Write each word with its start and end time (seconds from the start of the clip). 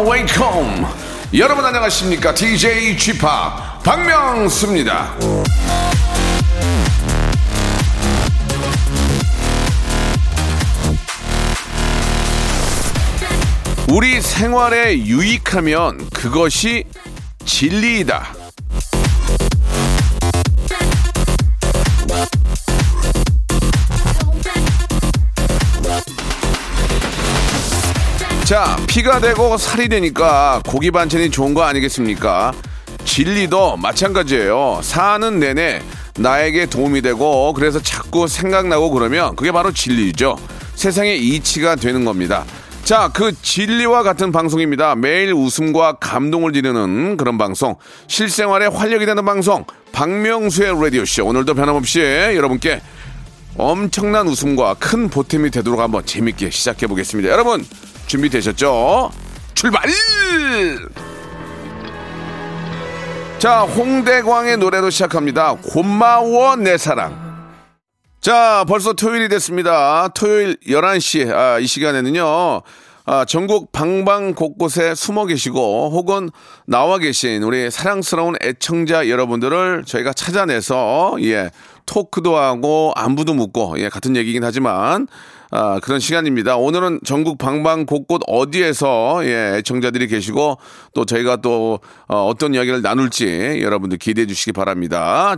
웨이컴 0.00 0.86
여러분 1.34 1.64
안녕하십니까? 1.64 2.34
DJ 2.34 2.96
g 2.96 3.12
p 3.12 3.18
박명수입니다. 3.82 5.14
우리 13.90 14.20
생활에 14.20 14.96
유익하면 14.98 16.10
그것이 16.10 16.84
진리이다 17.44 18.37
자, 28.48 28.78
피가 28.86 29.20
되고 29.20 29.58
살이 29.58 29.90
되니까 29.90 30.62
고기 30.66 30.90
반찬이 30.90 31.30
좋은 31.30 31.52
거 31.52 31.64
아니겠습니까? 31.64 32.54
진리도 33.04 33.76
마찬가지예요. 33.76 34.80
사는 34.82 35.38
내내 35.38 35.82
나에게 36.16 36.64
도움이 36.64 37.02
되고 37.02 37.52
그래서 37.52 37.78
자꾸 37.78 38.26
생각나고 38.26 38.88
그러면 38.88 39.36
그게 39.36 39.52
바로 39.52 39.70
진리죠. 39.70 40.38
세상의 40.76 41.20
이치가 41.20 41.76
되는 41.76 42.06
겁니다. 42.06 42.46
자, 42.84 43.10
그 43.12 43.34
진리와 43.42 44.02
같은 44.02 44.32
방송입니다. 44.32 44.94
매일 44.94 45.34
웃음과 45.34 45.98
감동을 46.00 46.52
드리는 46.52 47.18
그런 47.18 47.36
방송. 47.36 47.76
실생활에 48.06 48.64
활력이 48.68 49.04
되는 49.04 49.26
방송. 49.26 49.66
박명수의 49.92 50.82
라디오쇼. 50.82 51.26
오늘도 51.26 51.52
변함없이 51.52 52.00
여러분께 52.00 52.80
엄청난 53.58 54.26
웃음과 54.26 54.76
큰 54.78 55.10
보탬이 55.10 55.50
되도록 55.50 55.80
한번 55.80 56.06
재밌게 56.06 56.48
시작해 56.48 56.86
보겠습니다. 56.86 57.28
여러분 57.28 57.62
준비되셨죠? 58.08 59.12
출발! 59.54 59.82
자, 63.38 63.60
홍대광의 63.60 64.56
노래로 64.56 64.90
시작합니다. 64.90 65.54
고마워 65.54 66.56
내 66.56 66.76
사랑. 66.76 67.28
자, 68.20 68.64
벌써 68.66 68.94
토요일이 68.94 69.28
됐습니다. 69.28 70.08
토요일 70.08 70.56
11시, 70.66 71.32
아, 71.32 71.60
이 71.60 71.66
시간에는요, 71.66 72.62
아, 73.06 73.24
전국 73.26 73.70
방방 73.70 74.34
곳곳에 74.34 74.94
숨어 74.96 75.26
계시고, 75.26 75.90
혹은 75.92 76.30
나와 76.66 76.98
계신 76.98 77.44
우리 77.44 77.70
사랑스러운 77.70 78.34
애청자 78.42 79.08
여러분들을 79.08 79.84
저희가 79.86 80.12
찾아내서, 80.12 81.16
예, 81.22 81.50
토크도 81.88 82.36
하고, 82.36 82.92
안부도 82.94 83.34
묻고, 83.34 83.76
예, 83.78 83.88
같은 83.88 84.14
얘기긴 84.14 84.44
하지만, 84.44 85.08
아, 85.50 85.80
그런 85.80 85.98
시간입니다. 85.98 86.58
오늘은 86.58 87.00
전국 87.06 87.38
방방 87.38 87.86
곳곳 87.86 88.20
어디에서 88.26 89.20
예, 89.24 89.56
애청자들이 89.56 90.06
계시고 90.06 90.58
또 90.92 91.06
저희가 91.06 91.36
또 91.36 91.80
어, 92.06 92.32
떤 92.38 92.52
이야기를 92.52 92.82
나눌지 92.82 93.60
여러분들 93.62 93.96
기대해 93.96 94.26
주시기 94.26 94.52
바랍니다. 94.52 95.36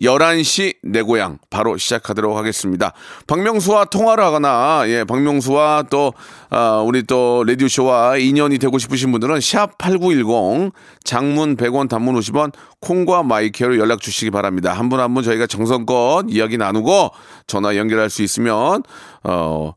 11시 0.00 0.76
내 0.82 1.02
고향 1.02 1.36
바로 1.50 1.76
시작하도록 1.76 2.38
하겠습니다. 2.38 2.94
박명수와 3.26 3.84
통화를 3.86 4.24
하거나 4.24 4.84
예, 4.86 5.04
박명수와 5.04 5.84
또 5.90 6.14
아, 6.48 6.82
우리 6.82 7.02
또 7.02 7.44
라디오 7.46 7.68
쇼와 7.68 8.16
인연이 8.16 8.58
되고 8.58 8.78
싶으신 8.78 9.12
분들은 9.12 9.42
샵 9.42 9.76
8910 9.76 10.72
장문 11.04 11.56
100원 11.58 11.90
단문 11.90 12.14
50원 12.18 12.52
콩과 12.80 13.24
마이케로 13.24 13.78
연락 13.78 14.00
주시기 14.00 14.30
바랍니다. 14.30 14.72
한 14.72 14.88
분 14.90 14.98
한분 15.00 15.22
저희가 15.22 15.46
정성껏 15.46 15.89
이야기 16.28 16.56
나누고 16.56 17.10
전화 17.46 17.76
연결할 17.76 18.10
수 18.10 18.22
있으면 18.22 18.82
어, 19.24 19.72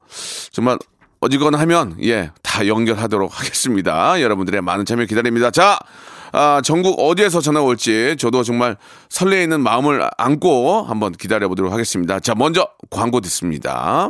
정말 0.51 0.77
어지거나 1.19 1.57
하면 1.59 1.95
예, 2.03 2.31
다 2.41 2.67
연결하도록 2.67 3.39
하겠습니다. 3.39 4.21
여러분들의 4.21 4.61
많은 4.61 4.85
참여 4.85 5.05
기다립니다. 5.05 5.51
자, 5.51 5.79
아, 6.33 6.61
전국 6.63 6.99
어디에서 6.99 7.41
전화 7.41 7.61
올지 7.61 8.15
저도 8.17 8.43
정말 8.43 8.75
설레이는 9.09 9.61
마음을 9.61 10.09
안고 10.17 10.83
한번 10.83 11.11
기다려 11.13 11.47
보도록 11.47 11.71
하겠습니다. 11.71 12.19
자, 12.19 12.33
먼저 12.35 12.67
광고 12.89 13.21
듣습니다. 13.21 14.09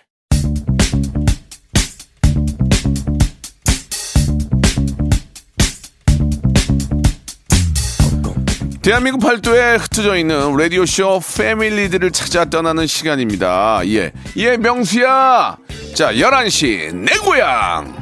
대한민국 8.81 9.21
팔도에 9.21 9.75
흩어져 9.75 10.15
있는 10.15 10.57
라디오쇼 10.57 11.21
패밀리들을 11.37 12.09
찾아 12.11 12.45
떠나는 12.45 12.87
시간입니다. 12.87 13.81
예. 13.85 14.11
예, 14.37 14.57
명수야! 14.57 15.55
자, 15.93 16.11
11시, 16.11 16.95
내 16.95 17.15
고향! 17.17 17.95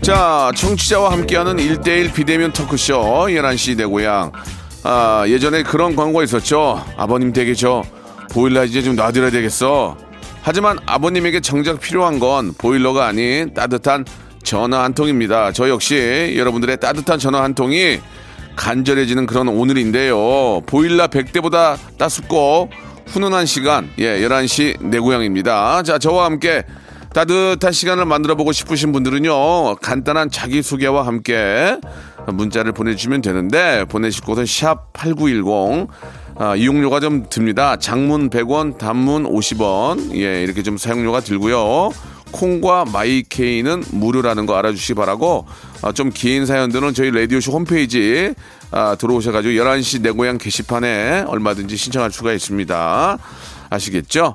자, 0.00 0.52
청취자와 0.54 1.10
함께하는 1.10 1.56
1대1 1.56 2.14
비대면 2.14 2.52
토크쇼, 2.52 3.26
11시 3.30 3.76
내 3.76 3.84
고향. 3.84 4.30
아, 4.84 5.24
예전에 5.26 5.64
그런 5.64 5.96
광고가 5.96 6.22
있었죠. 6.22 6.84
아버님 6.96 7.32
댁에 7.32 7.54
저 7.54 7.82
보일러 8.30 8.64
이제 8.64 8.80
좀 8.80 8.94
놔드려야 8.94 9.32
되겠어. 9.32 9.96
하지만 10.42 10.78
아버님에게 10.86 11.40
정작 11.40 11.80
필요한 11.80 12.20
건 12.20 12.54
보일러가 12.56 13.06
아닌 13.06 13.52
따뜻한 13.54 14.04
전화 14.44 14.84
한 14.84 14.94
통입니다. 14.94 15.52
저 15.52 15.68
역시 15.68 16.34
여러분들의 16.36 16.78
따뜻한 16.78 17.18
전화 17.18 17.42
한 17.42 17.54
통이 17.54 17.98
간절해지는 18.56 19.26
그런 19.26 19.48
오늘인데요. 19.48 20.60
보일러 20.66 21.08
100대보다 21.08 21.76
따숩고 21.98 22.70
훈훈한 23.06 23.46
시간, 23.46 23.90
예, 23.98 24.20
11시 24.20 24.88
내 24.88 24.98
고향입니다. 24.98 25.82
자, 25.82 25.98
저와 25.98 26.26
함께 26.26 26.62
따뜻한 27.12 27.72
시간을 27.72 28.06
만들어 28.06 28.34
보고 28.34 28.52
싶으신 28.52 28.92
분들은요, 28.92 29.76
간단한 29.76 30.30
자기소개와 30.30 31.06
함께 31.06 31.78
문자를 32.26 32.72
보내주시면 32.72 33.20
되는데, 33.20 33.84
보내실 33.88 34.24
곳은 34.24 34.44
샵8910, 34.44 35.88
아, 36.36 36.56
이용료가 36.56 36.98
좀 37.00 37.26
듭니다. 37.30 37.76
장문 37.76 38.30
100원, 38.30 38.78
단문 38.78 39.24
50원, 39.24 40.16
예, 40.16 40.42
이렇게 40.42 40.62
좀 40.62 40.76
사용료가 40.76 41.20
들고요. 41.20 41.90
콩과 42.34 42.86
마이케이는 42.86 43.84
무료라는 43.92 44.44
거 44.46 44.56
알아주시기 44.56 44.94
바라고 44.94 45.46
아, 45.82 45.92
좀 45.92 46.10
긴 46.10 46.46
사연들은 46.46 46.92
저희 46.94 47.10
라디오쇼 47.12 47.52
홈페이지 47.52 48.34
아, 48.72 48.96
들어오셔가지고 48.96 49.54
11시 49.54 50.02
내 50.02 50.10
고향 50.10 50.36
게시판에 50.38 51.24
얼마든지 51.28 51.76
신청할 51.76 52.10
수가 52.10 52.32
있습니다. 52.32 53.18
아시겠죠? 53.70 54.34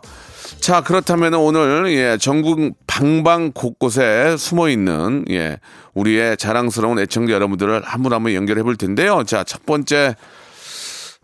자 0.61 0.81
그렇다면 0.81 1.33
오늘 1.35 1.91
예, 1.91 2.17
전국 2.19 2.73
방방 2.87 3.51
곳곳에 3.53 4.35
숨어 4.37 4.69
있는 4.69 5.25
예, 5.29 5.57
우리의 5.93 6.37
자랑스러운 6.37 6.99
애청자 6.99 7.33
여러분들을 7.33 7.81
한 7.83 8.01
분 8.01 8.13
한 8.13 8.23
분 8.23 8.33
연결해 8.33 8.63
볼 8.63 8.75
텐데요. 8.77 9.23
자 9.25 9.43
첫 9.43 9.65
번째 9.65 10.15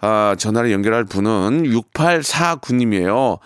아, 0.02 0.36
전화를 0.38 0.72
연결할 0.74 1.06
분은 1.06 1.64
6849님이에요. 1.64 3.40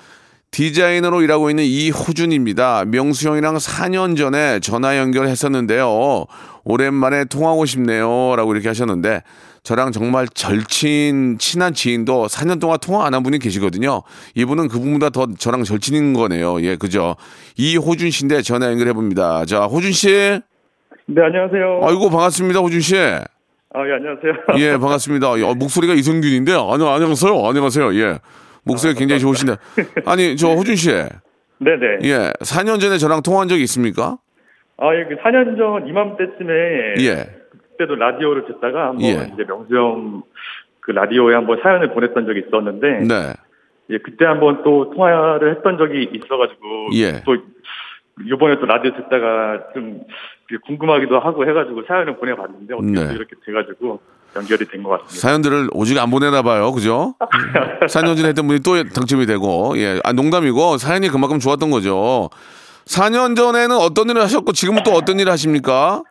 디자이너로 0.52 1.22
일하고 1.22 1.50
있는 1.50 1.64
이호준입니다. 1.64 2.86
명수 2.88 3.30
형이랑 3.30 3.56
4년 3.58 4.18
전에 4.18 4.60
전화 4.60 4.98
연결했었는데요. 4.98 6.26
오랜만에 6.64 7.26
통하고 7.26 7.66
싶네요. 7.66 8.36
라고 8.36 8.54
이렇게 8.54 8.68
하셨는데, 8.68 9.22
저랑 9.62 9.92
정말 9.92 10.28
절친, 10.28 11.38
친한 11.38 11.74
지인도 11.74 12.26
4년 12.28 12.60
동안 12.60 12.78
통화 12.82 13.06
안 13.06 13.14
한 13.14 13.22
분이 13.24 13.40
계시거든요. 13.40 14.02
이분은 14.36 14.70
그분보다 14.70 15.10
더 15.10 15.28
저랑 15.38 15.64
절친인 15.64 16.14
거네요. 16.14 16.62
예, 16.64 16.76
그죠. 16.78 17.16
이호준 17.58 18.10
씨인데 18.10 18.42
전화 18.42 18.68
연결해봅니다. 18.72 19.46
자, 19.46 19.66
호준 19.66 19.92
씨. 19.92 20.08
네, 20.10 21.22
안녕하세요. 21.22 21.82
아이고, 21.84 22.10
반갑습니다. 22.10 22.60
호준 22.60 22.82
씨. 22.82 22.96
아, 22.98 23.10
예, 23.86 23.94
안녕하세요. 23.94 24.34
예, 24.58 24.78
반갑습니다. 24.78 25.32
어, 25.32 25.54
목소리가 25.56 25.94
이성균인데, 25.94 26.54
아니, 26.54 26.88
안녕하세요. 26.88 27.48
안녕하세요. 27.48 27.96
예. 27.96 28.20
목소리 28.70 28.94
가 28.94 29.00
굉장히 29.00 29.20
좋으신데. 29.20 29.56
아니, 30.06 30.38
저 30.38 30.50
호준 30.50 30.76
씨. 30.76 30.90
네네. 31.60 32.00
예. 32.04 32.32
4년 32.42 32.80
전에 32.80 32.98
저랑 32.98 33.22
통화한 33.22 33.48
적이 33.50 33.64
있습니까? 33.64 34.18
아, 34.78 34.96
예, 34.96 35.06
그 35.06 35.16
4년 35.22 35.58
전 35.58 35.88
이맘때쯤에 35.88 36.96
예. 37.00 37.30
그때도 37.78 37.96
라디오를 37.96 38.46
듣다가 38.46 38.88
한번 38.88 39.02
예. 39.04 39.30
이제 39.34 39.44
명수 39.46 39.76
형 39.76 40.24
그 40.90 40.92
라디오에 40.92 41.36
한번 41.36 41.60
사연을 41.62 41.94
보냈던 41.94 42.26
적이 42.26 42.46
있었는데 42.48 43.02
네. 43.08 43.34
예, 43.92 44.00
그때 44.00 44.26
한번 44.26 44.64
또 44.64 44.90
통화를 44.90 45.56
했던 45.56 45.78
적이 45.78 46.10
있어가지고 46.12 46.90
예. 46.96 47.22
또 47.26 47.38
이번에 48.26 48.60
또 48.60 48.66
라디오 48.66 48.96
듣다가 48.96 49.72
좀 49.76 50.02
궁금하기도 50.66 51.20
하고 51.20 51.48
해가지고 51.48 51.84
사연을 51.84 52.18
보내봤는데 52.18 52.74
어떻게 52.74 52.92
네. 52.92 53.08
또 53.08 53.14
이렇게 53.14 53.36
돼가지고 53.46 54.00
연결이 54.36 54.66
된 54.66 54.84
것 54.84 54.90
같습니다. 54.92 55.16
사연들을 55.16 55.70
오직 55.74 55.98
안 55.98 56.10
보내나 56.12 56.42
봐요. 56.42 56.72
그죠? 56.72 57.16
4년 57.88 58.16
전에 58.16 58.30
했던 58.30 58.48
분이 58.48 58.60
또 58.62 58.82
당첨이 58.84 59.26
되고. 59.26 59.74
예. 59.78 60.00
아, 60.04 60.14
농담이고 60.14 60.78
사연이 60.78 61.10
그만큼 61.10 61.40
좋았던 61.40 61.72
거죠. 61.72 62.30
4년 62.86 63.36
전에는 63.36 63.76
어떤 63.76 64.10
일을 64.10 64.22
하셨고 64.24 64.54
지금은 64.54 64.84
또 64.84 64.92
어떤 64.92 65.20
일을 65.20 65.32
하십니까? 65.32 66.04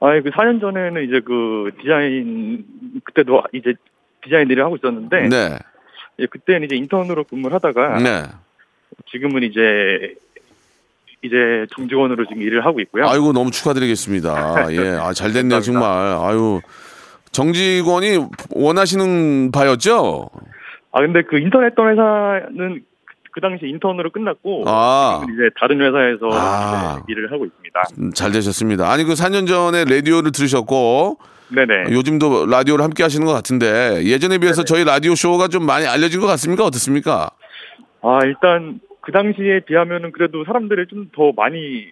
아니 0.00 0.22
그 0.22 0.30
4년 0.30 0.60
전에는 0.60 1.04
이제 1.04 1.20
그 1.24 1.70
디자인 1.80 2.64
그때도 3.04 3.42
이제 3.52 3.74
디자인 4.22 4.48
일을 4.50 4.64
하고 4.64 4.76
있었는데 4.76 5.28
네. 5.28 5.58
예, 6.20 6.26
그때는 6.26 6.64
이제 6.66 6.76
인턴으로 6.76 7.24
근무를 7.24 7.54
하다가 7.56 7.98
네. 7.98 8.22
지금은 9.10 9.42
이제 9.42 10.14
이제 11.22 11.66
정직원으로 11.74 12.26
지금 12.26 12.42
일을 12.42 12.64
하고 12.64 12.80
있고요. 12.80 13.06
아이고 13.08 13.32
너무 13.32 13.50
축하드리겠습니다. 13.50 14.66
예. 14.74 14.88
아, 15.00 15.12
잘 15.12 15.32
됐네요, 15.32 15.60
정말. 15.60 15.84
아유. 15.90 16.60
정직원이 17.32 18.18
원하시는 18.50 19.50
바였죠? 19.52 20.30
아 20.92 21.00
근데 21.00 21.22
그 21.22 21.38
인턴 21.38 21.64
했던 21.64 21.88
회사는 21.90 22.82
그, 23.04 23.14
그 23.32 23.40
당시 23.40 23.66
인턴으로 23.66 24.10
끝났고 24.10 24.64
아. 24.66 25.24
이제 25.24 25.50
다른 25.60 25.80
회사에서 25.80 26.28
아. 26.32 27.00
이제 27.04 27.12
일을 27.12 27.30
하고 27.32 27.44
있습니다. 27.44 27.82
음, 27.98 28.12
잘 28.12 28.32
되셨습니다. 28.32 28.90
아니 28.90 29.04
그 29.04 29.12
4년 29.12 29.46
전에 29.46 29.84
라디오를 29.84 30.32
들으셨고 30.32 31.18
네네. 31.54 31.92
요즘도 31.92 32.46
라디오를 32.46 32.84
함께 32.84 33.02
하시는 33.02 33.26
것 33.26 33.32
같은데 33.32 34.02
예전에 34.04 34.38
비해서 34.38 34.64
저희 34.64 34.84
라디오 34.84 35.14
쇼가 35.14 35.48
좀 35.48 35.64
많이 35.64 35.86
알려진 35.86 36.20
것 36.20 36.26
같습니까? 36.26 36.64
어떻습니까? 36.64 37.30
아 38.02 38.20
일단 38.24 38.80
그 39.00 39.12
당시에 39.12 39.60
비하면은 39.60 40.12
그래도 40.12 40.44
사람들이 40.44 40.86
좀 40.88 41.08
더 41.14 41.32
많이 41.34 41.90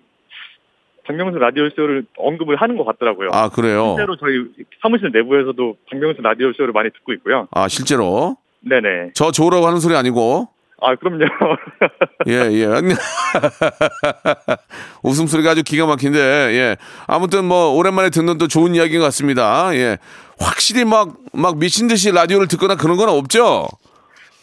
박명수 1.07 1.39
라디오 1.39 1.69
쇼를 1.71 2.05
언급을 2.17 2.57
하는 2.57 2.77
것 2.77 2.85
같더라고요. 2.85 3.31
아 3.33 3.49
그래요. 3.49 3.95
실제로 3.97 4.17
저희 4.17 4.45
사무실 4.83 5.11
내부에서도 5.13 5.77
박명수 5.91 6.21
라디오 6.23 6.53
쇼를 6.53 6.73
많이 6.73 6.91
듣고 6.91 7.13
있고요. 7.15 7.49
아 7.53 7.69
실제로 7.69 8.37
네네. 8.61 9.13
저 9.15 9.31
좋으라고 9.31 9.67
하는 9.67 9.79
소리 9.81 9.95
아니고 9.95 10.49
아 10.81 10.95
그럼요. 10.97 11.25
예 12.29 12.33
예. 12.53 12.67
웃음소리가 15.03 15.53
아주 15.53 15.63
기가 15.63 15.87
막힌데 15.87 16.19
예 16.19 16.77
아무튼 17.07 17.45
뭐 17.45 17.71
오랜만에 17.75 18.11
듣는 18.11 18.39
또 18.39 18.49
좋은 18.49 18.75
이야기인 18.75 18.99
것 19.01 19.05
같습니다. 19.07 19.75
예 19.75 19.99
확실히 20.39 20.85
막 20.85 21.15
막 21.37 21.59
미친 21.59 21.87
듯이 21.87 22.11
라디오를 22.13 22.49
듣거나 22.49 22.77
그런 22.77 22.97
건 22.97 23.09
없죠. 23.11 23.67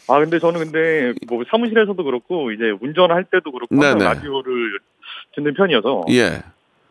아 0.07 0.19
근데 0.19 0.37
저는 0.39 0.59
근데 0.59 1.13
뭐 1.27 1.43
사무실에서도 1.49 2.01
그렇고 2.03 2.51
이제 2.51 2.65
운전할 2.81 3.25
때도 3.31 3.51
그렇고. 3.51 3.75
라디오를 3.75 4.79
듣는 5.35 5.53
편이어서 5.55 6.03
예. 6.11 6.43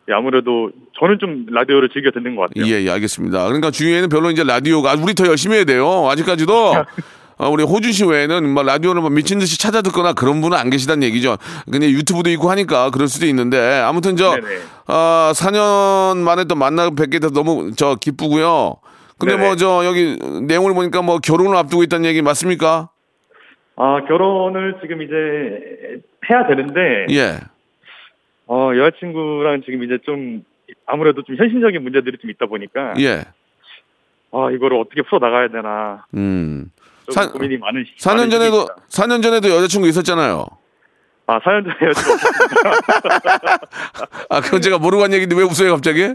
예, 0.09 0.13
아무래도 0.13 0.71
저는 0.99 1.17
좀 1.19 1.45
라디오를 1.49 1.89
즐겨 1.89 2.11
듣는 2.11 2.35
것 2.35 2.43
같아요. 2.49 2.65
예, 2.65 2.83
예, 2.83 2.89
알겠습니다. 2.89 3.45
그러니까 3.45 3.71
주위에는 3.71 4.09
별로 4.09 4.29
이제 4.31 4.43
라디오가 4.43 4.91
아, 4.91 4.95
우리 5.01 5.13
더 5.13 5.25
열심히 5.27 5.55
해야 5.55 5.63
돼요. 5.63 6.07
아직까지도 6.09 6.73
어, 7.37 7.49
우리 7.49 7.63
호준 7.63 7.91
씨 7.91 8.05
외에는 8.05 8.47
막 8.49 8.65
라디오를 8.65 9.01
막 9.01 9.11
미친 9.13 9.39
듯이 9.39 9.57
찾아 9.59 9.81
듣거나 9.81 10.13
그런 10.13 10.39
분은 10.41 10.57
안 10.57 10.69
계시다는 10.69 11.03
얘기죠. 11.03 11.37
근데 11.71 11.89
유튜브도 11.89 12.29
있고 12.31 12.49
하니까 12.51 12.89
그럴 12.91 13.07
수도 13.07 13.25
있는데 13.25 13.57
아무튼 13.79 14.15
저 14.15 14.35
네네. 14.35 14.55
어, 14.87 15.31
4년 15.33 16.17
만에 16.17 16.43
또 16.45 16.55
만나 16.55 16.89
뵙게 16.89 17.19
돼서 17.19 17.33
너무 17.33 17.71
저 17.75 17.95
기쁘고요. 17.95 18.75
근데. 19.17 19.37
뭐 19.37 19.55
저 19.55 19.85
여기 19.85 20.17
내용을 20.47 20.73
보니까 20.73 21.01
뭐 21.01 21.19
결혼을 21.19 21.55
앞두고 21.55 21.83
있다는 21.83 22.05
얘기 22.09 22.21
맞습니까? 22.21 22.89
아 23.77 24.01
결혼을 24.07 24.75
지금 24.81 25.01
이제 25.01 25.13
해야 26.29 26.45
되는데 26.47 27.07
예. 27.11 27.39
어 28.47 28.71
여자친구랑 28.75 29.61
지금 29.65 29.83
이제 29.83 29.97
좀 30.05 30.43
아무래도 30.85 31.23
좀 31.23 31.35
현실적인 31.35 31.81
문제들이 31.83 32.17
좀 32.19 32.29
있다 32.29 32.45
보니까 32.47 32.93
예. 32.99 33.23
아 34.31 34.49
이거를 34.51 34.77
어떻게 34.79 35.01
풀어 35.03 35.19
나가야 35.19 35.49
되나 35.49 36.05
음. 36.15 36.71
좀 37.05 37.13
사- 37.13 37.31
고민이 37.31 37.57
많은 37.57 37.85
시- 37.85 37.95
4년 38.03 38.15
많은 38.17 38.29
전에도 38.29 38.59
시기입니다. 38.61 38.75
4년 38.89 39.23
전에도 39.23 39.49
여자친구 39.49 39.87
있었잖아요. 39.87 40.45
아 41.27 41.39
4년 41.39 41.63
전에 41.63 41.75
여자친구. 41.89 42.19
아, 44.29 44.41
그건 44.41 44.61
제가 44.61 44.77
모르고 44.77 45.03
한 45.03 45.13
얘기인데 45.13 45.35
왜 45.35 45.43
웃어요, 45.43 45.71
갑자기? 45.73 46.13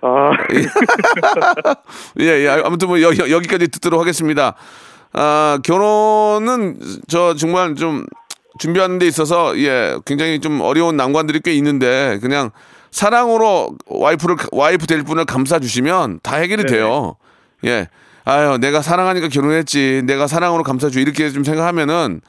아 0.00 0.30
예, 2.20 2.24
예. 2.44 2.48
아무튼 2.64 2.88
뭐 2.88 3.00
여, 3.02 3.08
여- 3.08 3.30
여기까지 3.30 3.68
듣도록 3.68 4.00
하겠습니다. 4.00 4.54
아, 5.12 5.58
결혼은 5.64 6.78
저 7.08 7.34
정말 7.34 7.74
좀 7.74 8.04
준비하는 8.58 8.98
데 8.98 9.06
있어서 9.06 9.58
예, 9.58 9.96
굉장히 10.06 10.40
좀 10.40 10.60
어려운 10.60 10.96
난관들이 10.96 11.40
꽤 11.44 11.52
있는데 11.54 12.18
그냥 12.22 12.50
사랑으로 12.90 13.76
와이프를 13.86 14.36
와이프 14.52 14.86
될 14.86 15.02
분을 15.02 15.24
감싸 15.24 15.58
주시면 15.58 16.20
다 16.22 16.36
해결이 16.36 16.64
네네. 16.64 16.72
돼요. 16.78 17.16
예. 17.64 17.88
아유, 18.24 18.58
내가 18.58 18.82
사랑하니까 18.82 19.28
결혼했지. 19.28 20.02
내가 20.04 20.26
사랑으로 20.26 20.62
감싸 20.62 20.88
주 20.90 21.00
이렇게 21.00 21.30
좀 21.30 21.44
생각하면은 21.44 22.20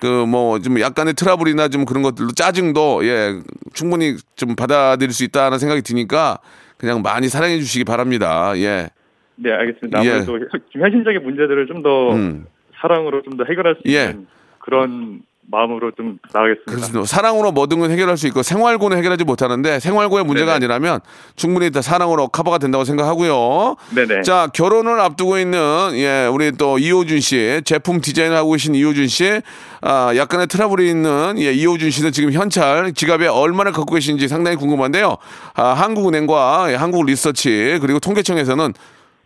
그 0.00 0.24
뭐 0.26 0.58
좀 0.60 0.80
약간의 0.80 1.14
트러블이나 1.14 1.68
좀 1.68 1.84
그런 1.84 2.02
것들로 2.02 2.28
짜증도 2.32 3.06
예, 3.06 3.40
충분히 3.72 4.16
좀 4.36 4.56
받아들일 4.56 5.12
수 5.12 5.24
있다는 5.24 5.58
생각이 5.58 5.82
드니까 5.82 6.38
그냥 6.76 7.02
많이 7.02 7.28
사랑해 7.28 7.58
주시기 7.58 7.84
바랍니다. 7.84 8.52
예. 8.56 8.88
네, 9.36 9.52
알겠습니다. 9.52 10.04
예. 10.04 10.10
아무래도 10.10 10.38
좀 10.70 10.82
현실적인 10.82 11.22
문제들을 11.22 11.66
좀더 11.68 12.12
음. 12.14 12.46
사랑으로 12.80 13.22
좀 13.22 13.36
더 13.36 13.44
해결할 13.48 13.76
수 13.76 13.92
예. 13.92 14.10
있는 14.10 14.26
그런 14.60 15.22
마음으로 15.50 15.92
좀 15.96 16.18
나가겠습니다. 16.32 16.72
그렇습니다. 16.72 17.04
사랑으로 17.06 17.52
모든 17.52 17.78
건 17.78 17.90
해결할 17.90 18.16
수 18.16 18.26
있고 18.26 18.42
생활고는 18.42 18.96
해결하지 18.98 19.24
못하는데 19.24 19.80
생활고의 19.80 20.24
문제가 20.24 20.52
네네. 20.52 20.56
아니라면 20.56 21.00
충분히 21.36 21.70
다 21.70 21.82
사랑으로 21.82 22.28
커버가 22.28 22.58
된다고 22.58 22.84
생각하고요. 22.84 23.76
네네. 23.94 24.22
자 24.22 24.48
결혼을 24.52 25.00
앞두고 25.00 25.38
있는 25.38 25.58
예 25.94 26.26
우리 26.26 26.52
또 26.52 26.78
이호준 26.78 27.20
씨 27.20 27.60
제품 27.64 28.00
디자인을 28.00 28.36
하고 28.36 28.52
계신 28.52 28.74
이호준 28.74 29.08
씨 29.08 29.40
아, 29.82 30.12
약간의 30.16 30.46
트러블이 30.46 30.88
있는 30.88 31.34
예, 31.38 31.52
이호준 31.52 31.90
씨는 31.90 32.12
지금 32.12 32.32
현찰 32.32 32.92
지갑에 32.94 33.26
얼마나 33.26 33.70
갖고 33.70 33.94
계신지 33.94 34.28
상당히 34.28 34.56
궁금한데요. 34.56 35.18
아, 35.54 35.62
한국은행과 35.74 36.68
예, 36.70 36.74
한국리서치 36.76 37.78
그리고 37.82 38.00
통계청에서는 38.00 38.72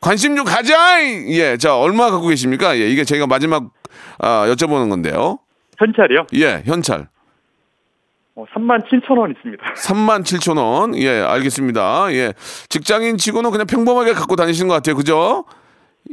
관심 0.00 0.36
좀 0.36 0.44
가자. 0.44 1.00
예, 1.28 1.56
자 1.56 1.76
얼마 1.76 2.10
갖고 2.10 2.26
계십니까? 2.26 2.76
예, 2.76 2.88
이게 2.88 3.04
저희가 3.04 3.26
마지막 3.26 3.64
아, 4.18 4.46
여쭤보는 4.48 4.90
건데요. 4.90 5.38
현찰이요? 5.78 6.26
예, 6.34 6.62
현찰. 6.64 7.08
어, 8.34 8.44
3만 8.54 8.84
7천 8.88 9.18
원 9.18 9.30
있습니다. 9.32 9.64
3만 9.74 10.22
7천 10.22 10.58
원. 10.58 10.96
예, 10.96 11.20
알겠습니다. 11.20 12.12
예. 12.12 12.32
직장인 12.68 13.16
치고는 13.16 13.50
그냥 13.50 13.66
평범하게 13.66 14.12
갖고 14.12 14.36
다니시는 14.36 14.68
것 14.68 14.74
같아요. 14.74 14.94
그죠? 14.96 15.44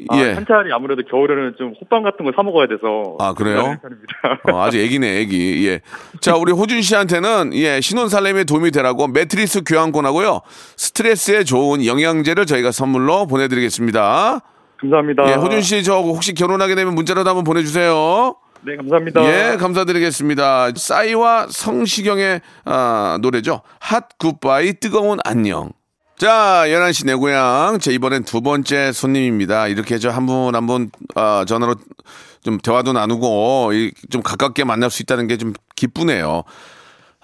아, 0.10 0.18
예. 0.18 0.34
현찰이 0.34 0.74
아무래도 0.74 1.04
겨울에는 1.10 1.54
좀 1.58 1.74
호빵 1.80 2.04
같은 2.04 2.26
거사 2.26 2.42
먹어야 2.44 2.68
돼서 2.68 3.16
아, 3.20 3.34
그래요? 3.34 3.78
어, 4.52 4.62
아주 4.62 4.78
애기네, 4.80 5.20
애기. 5.20 5.68
예. 5.68 5.82
자, 6.20 6.36
우리 6.36 6.52
호준 6.52 6.82
씨한테는 6.82 7.52
예, 7.54 7.80
신혼 7.80 8.10
살림에 8.10 8.44
도움이 8.44 8.72
되라고 8.72 9.08
매트리스 9.08 9.62
교환권하고요. 9.64 10.42
스트레스에 10.76 11.44
좋은 11.44 11.86
영양제를 11.86 12.46
저희가 12.46 12.72
선물로 12.72 13.28
보내 13.28 13.48
드리겠습니다. 13.48 14.42
감사합니다. 14.82 15.30
예, 15.30 15.36
호준 15.36 15.62
씨 15.62 15.82
저 15.84 16.00
혹시 16.00 16.34
결혼하게 16.34 16.76
되면 16.76 16.94
문자라도 16.96 17.30
한번 17.30 17.44
보내 17.46 17.62
주세요. 17.62 18.36
네, 18.66 18.76
감사합니다. 18.78 19.24
예, 19.54 19.58
감사드리겠습니다. 19.58 20.70
싸이와 20.76 21.48
성시경의 21.50 22.42
아, 22.66 23.18
노래죠. 23.22 23.62
핫 23.80 24.08
굿바이 24.18 24.74
뜨거운 24.80 25.20
안녕. 25.24 25.72
자, 26.18 26.64
11시 26.68 27.06
내 27.06 27.14
고향. 27.14 27.78
제 27.80 27.92
이번엔 27.94 28.24
두 28.24 28.42
번째 28.42 28.92
손님입니다. 28.92 29.68
이렇게 29.68 29.98
저 30.00 30.10
한 30.10 30.26
분 30.26 30.56
한분 30.56 30.90
아, 31.16 31.46
전화로 31.48 31.76
좀 32.44 32.58
대화도 32.58 32.94
나누고 32.94 33.72
이- 33.74 33.92
좀 34.10 34.22
가깝게 34.24 34.64
만날 34.64 34.90
수 34.90 35.02
있다는 35.04 35.28
게 35.28 35.38
좀 35.38 35.54
기쁘네요. 35.76 36.44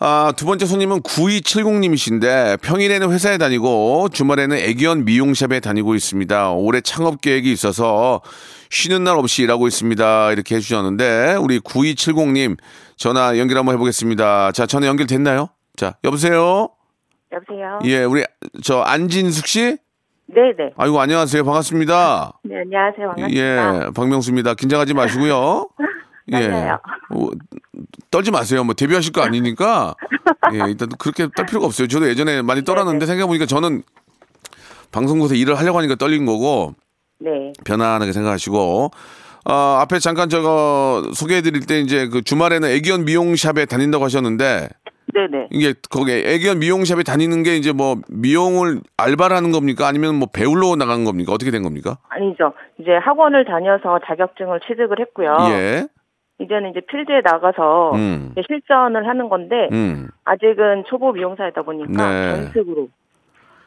아, 0.04 0.34
두 0.36 0.46
번째 0.46 0.66
손님은 0.66 1.02
9270님이신데 1.04 2.60
평일에는 2.62 3.12
회사에 3.12 3.38
다니고 3.38 4.10
주말에는 4.12 4.58
애기원 4.58 5.06
미용샵에 5.06 5.60
다니고 5.60 5.96
있습니다. 5.96 6.52
올해 6.52 6.82
창업 6.82 7.22
계획이 7.22 7.52
있어서 7.52 8.22
쉬는 8.72 9.04
날 9.04 9.18
없이 9.18 9.44
일하고 9.44 9.68
있습니다. 9.68 10.32
이렇게 10.32 10.56
해주셨는데 10.56 11.36
우리 11.42 11.60
9270님 11.60 12.58
전화 12.96 13.38
연결 13.38 13.58
한번 13.58 13.76
해보겠습니다. 13.76 14.54
자, 14.54 14.66
전화 14.66 14.88
연결됐나요? 14.88 15.50
자, 15.76 15.98
여보세요? 16.06 16.70
여보세요? 17.34 17.80
예, 17.84 18.04
우리 18.06 18.24
저 18.64 18.80
안진숙 18.80 19.46
씨? 19.46 19.78
네네. 20.28 20.72
아이고, 20.78 21.02
안녕하세요. 21.02 21.44
반갑습니다. 21.44 22.40
네, 22.44 22.60
안녕하세요. 22.62 23.08
반갑습니다. 23.10 23.36
예, 23.36 23.90
박명수입니다. 23.94 24.54
긴장하지 24.54 24.94
마시고요. 24.94 25.68
예. 26.34 26.70
어, 26.70 27.30
떨지 28.10 28.32
마세요. 28.32 28.64
뭐 28.64 28.74
데뷔하실 28.74 29.12
거 29.12 29.22
아니니까. 29.22 29.96
예, 30.54 30.60
일단 30.72 30.88
그렇게 30.98 31.28
떨 31.36 31.46
필요가 31.46 31.66
없어요. 31.66 31.90
저도 31.90 32.08
예전에 32.08 32.42
많이 32.42 32.64
떨었는데 32.64 33.06
생각해보니까 33.06 33.46
저는 33.48 33.84
방송국에서 34.94 35.36
일을 35.36 35.60
하려고 35.60 35.78
하니까 35.80 35.96
떨린 35.96 36.26
거고 36.26 36.76
네. 37.22 37.54
편안하게 37.66 38.12
생각하시고 38.12 38.92
어, 39.50 39.54
앞에 39.54 40.00
잠깐 40.00 40.30
저거 40.30 41.04
소개해드릴 41.14 41.66
때 41.66 41.80
이제 41.80 42.08
그 42.08 42.22
주말에는 42.22 42.70
애기연 42.70 43.06
미용샵에 43.06 43.66
다닌다고 43.66 44.04
하셨는데 44.04 44.68
네네. 45.14 45.48
이게 45.52 45.74
거기 45.90 46.12
애기연 46.12 46.60
미용샵에 46.60 47.04
다니는 47.04 47.44
게 47.44 47.58
이제 47.58 47.74
뭐 47.74 47.96
미용을 48.10 48.82
알바를 48.98 49.36
하는 49.36 49.52
겁니까 49.52 49.88
아니면 49.88 50.16
뭐 50.16 50.28
배울러 50.32 50.76
나간 50.76 51.04
겁니까 51.04 51.34
어떻게 51.34 51.52
된 51.52 51.64
겁니까? 51.64 51.98
아니죠. 52.10 52.54
이제 52.80 52.92
학원을 52.92 53.46
다녀서 53.46 54.00
자격증을 54.06 54.62
취득을 54.68 55.00
했고요. 55.00 55.36
예. 55.52 55.88
이제는 56.40 56.72
이제 56.72 56.82
필드에 56.82 57.22
나가서 57.24 57.92
음. 57.94 58.30
이제 58.32 58.42
실전을 58.48 59.08
하는 59.08 59.30
건데 59.30 59.70
음. 59.72 60.08
아직은 60.24 60.86
초보 60.88 61.12
미용사이다 61.12 61.62
보니까 61.64 62.10
네. 62.10 62.30
연습으로 62.32 62.88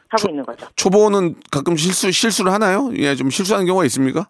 하고 0.09 0.29
있는 0.29 0.43
거죠. 0.45 0.67
초보는 0.75 1.35
가끔 1.51 1.75
실수 1.75 2.11
실수를 2.11 2.51
하나요? 2.51 2.91
예, 2.95 3.15
좀 3.15 3.29
실수하는 3.29 3.65
경우가 3.65 3.85
있습니까? 3.85 4.27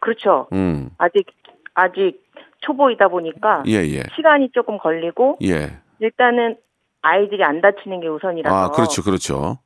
그렇죠. 0.00 0.48
음. 0.52 0.90
아직 0.98 1.26
아직 1.74 2.20
초보이다 2.60 3.08
보니까 3.08 3.62
예, 3.66 3.74
예. 3.74 4.02
시간이 4.16 4.50
조금 4.54 4.78
걸리고 4.78 5.38
예. 5.44 5.78
일단은 6.00 6.56
아이들이 7.02 7.42
안 7.44 7.60
다치는 7.60 8.00
게 8.00 8.08
우선이라서. 8.08 8.54
아, 8.56 8.70
그렇죠. 8.70 9.02
그렇죠. 9.02 9.58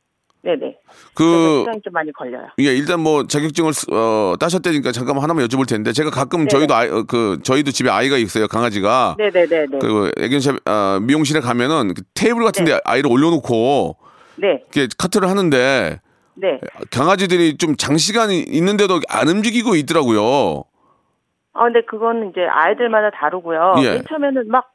네네. 0.43 0.79
그 1.15 1.59
시간이 1.61 1.81
좀 1.83 1.93
많이 1.93 2.11
걸려요. 2.13 2.47
예, 2.61 2.65
일단 2.75 3.01
뭐 3.01 3.27
자격증을 3.27 3.75
쓰- 3.75 3.87
어, 3.93 4.35
따셨다니까 4.41 4.91
잠깐만 4.93 5.23
하나만 5.23 5.47
여쭤볼 5.47 5.69
텐데 5.69 5.93
제가 5.93 6.09
가끔 6.11 6.41
네네. 6.41 6.49
저희도 6.49 6.75
아이, 6.75 6.89
어, 6.89 7.03
그 7.07 7.39
저희도 7.43 7.71
집에 7.73 7.91
아이가 7.91 8.17
있어요 8.17 8.49
강아지가 8.49 9.17
네네네네. 9.19 9.79
그 9.81 10.11
애견샵 10.19 10.57
아, 10.65 10.99
미용실에 11.03 11.41
가면은 11.41 11.93
그 11.95 12.03
테이블 12.15 12.43
같은데 12.45 12.73
네. 12.73 12.81
아이를 12.85 13.11
올려놓고 13.11 13.97
네. 14.41 14.63
카트를 14.99 15.29
하는데 15.29 16.01
네. 16.35 16.61
강아지들이 16.91 17.57
좀 17.59 17.77
장시간 17.77 18.31
있는데도 18.31 19.01
안 19.09 19.29
움직이고 19.29 19.75
있더라고요. 19.77 20.65
아, 21.53 21.65
근데 21.65 21.83
그건 21.89 22.31
이제 22.31 22.43
아이들마다 22.49 23.11
다르고요. 23.11 23.75
예. 23.83 23.95
맨 23.95 24.05
처음에는 24.09 24.49
막 24.49 24.73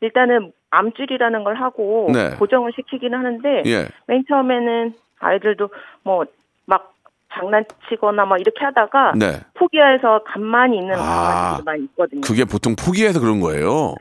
일단은 0.00 0.52
암줄이라는 0.70 1.44
걸 1.44 1.54
하고 1.54 2.10
네. 2.12 2.30
고정을 2.38 2.72
시키긴 2.76 3.14
하는데 3.14 3.62
예. 3.66 3.88
맨 4.06 4.24
처음에는 4.28 4.94
아이들도 5.20 5.68
뭐 6.02 6.24
막 6.68 6.94
장난치거나 7.32 8.24
막 8.24 8.40
이렇게 8.40 8.64
하다가 8.64 9.12
네. 9.16 9.40
포기해서 9.54 10.24
가만히 10.26 10.78
있는 10.78 10.94
아, 10.98 11.60
많이 11.64 11.84
있거든요. 11.84 12.20
그게 12.22 12.44
보통 12.44 12.74
포기해서 12.74 13.20
그런 13.20 13.40
거예요. 13.40 13.94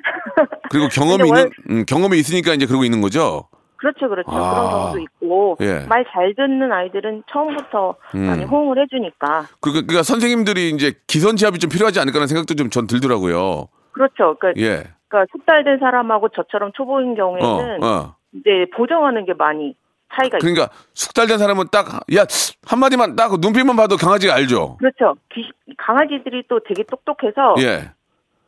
그리고 0.72 0.88
경험이 0.92 1.18
근데 1.18 1.30
월- 1.30 1.40
있는 1.40 1.52
음, 1.70 1.86
경험이 1.86 2.18
있으니까 2.18 2.54
이제 2.56 2.66
그러고 2.66 2.84
있는 2.86 3.02
거죠. 3.02 3.48
그렇죠, 3.86 4.10
그렇죠. 4.10 4.32
아. 4.32 4.52
그런 4.54 4.70
경우도 4.72 5.00
있고 5.00 5.58
예. 5.62 5.86
말 5.88 6.04
잘 6.12 6.34
듣는 6.36 6.72
아이들은 6.72 7.24
처음부터 7.32 7.96
많이 8.14 8.44
음. 8.44 8.50
호응을 8.50 8.82
해주니까 8.82 9.42
그- 9.62 9.72
그- 9.74 9.86
그러니까 9.86 10.02
선생님들이 10.04 10.70
이제 10.72 10.94
기선제압이 11.08 11.60
좀 11.60 11.70
필요하지 11.70 12.00
않을까라는 12.00 12.28
생각도 12.28 12.56
좀 12.56 12.70
전 12.72 12.88
들더라고요. 12.88 13.68
그렇죠. 13.92 14.36
그러니까, 14.40 14.54
예. 14.62 14.84
그러니까 15.08 15.32
숙달된 15.32 15.78
사람하고 15.80 16.30
저처럼 16.30 16.72
초보인 16.76 17.16
경우에는 17.16 17.84
어, 17.84 17.88
어. 17.88 18.16
이제 18.34 18.66
보정하는 18.76 19.26
게 19.26 19.34
많이 19.34 19.76
차이가 20.16 20.38
있어요. 20.38 20.54
그러니까 20.54 20.74
숙달된 20.94 21.38
사람은 21.38 21.66
딱 21.72 21.86
야 22.16 22.26
한마디만 22.68 23.16
딱 23.16 23.40
눈빛만 23.40 23.76
봐도 23.76 23.98
강아지가 23.98 24.34
알죠. 24.34 24.78
그렇죠. 24.78 25.16
귀- 25.34 25.52
강아지들이 25.78 26.44
또 26.50 26.60
되게 26.68 26.84
똑똑해서 26.84 27.56
예. 27.60 27.92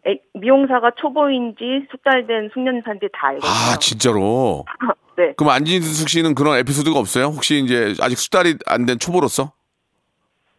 애- 0.08 0.20
미용사가 0.34 0.92
초보인지 1.00 1.88
숙달된 1.92 2.50
숙련사인지 2.54 3.08
다 3.14 3.28
알거든요. 3.30 3.50
아 3.52 3.78
진짜로. 3.80 4.66
네. 5.18 5.34
그럼 5.36 5.52
안진숙 5.52 6.10
씨는 6.10 6.36
그런 6.36 6.58
에피소드가 6.60 6.98
없어요? 7.00 7.26
혹시 7.26 7.60
이제 7.64 7.94
아직 8.02 8.18
숙달이 8.18 8.58
안 8.68 8.86
된 8.86 9.00
초보로서? 9.00 9.52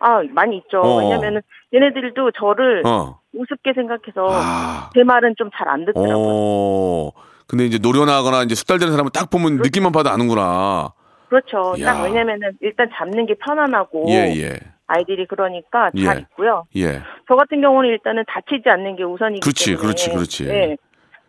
아 0.00 0.20
많이 0.32 0.56
있죠. 0.58 0.80
어. 0.80 0.98
왜냐면은 0.98 1.40
얘네들도 1.74 2.32
저를 2.32 2.82
어. 2.86 3.18
우습게 3.34 3.72
생각해서 3.74 4.28
아. 4.30 4.90
제 4.94 5.02
말은 5.04 5.34
좀 5.38 5.50
잘 5.56 5.68
안 5.68 5.84
듣더라고요. 5.86 6.14
어. 6.16 7.12
근데 7.46 7.64
이제 7.64 7.78
노련하거나 7.78 8.42
이제 8.42 8.54
숙달되는 8.54 8.92
사람은 8.92 9.10
딱 9.14 9.30
보면 9.30 9.56
느낌만 9.56 9.92
봐도 9.92 10.10
아는구나. 10.10 10.92
그렇죠. 11.28 11.74
야. 11.80 11.92
딱 11.92 12.02
왜냐면은 12.04 12.52
일단 12.60 12.88
잡는 12.94 13.26
게 13.26 13.34
편안하고 13.34 14.06
예, 14.08 14.32
예. 14.36 14.58
아이들이 14.86 15.26
그러니까 15.26 15.90
잘 16.02 16.16
예. 16.16 16.20
있고요. 16.20 16.64
예. 16.76 17.02
저 17.28 17.34
같은 17.36 17.60
경우는 17.60 17.90
일단은 17.90 18.24
다치지 18.26 18.68
않는 18.68 18.96
게 18.96 19.02
우선이기 19.04 19.40
그렇지, 19.40 19.64
때문에 19.66 19.82
그렇지, 19.82 20.10
그렇지. 20.10 20.44
네. 20.46 20.76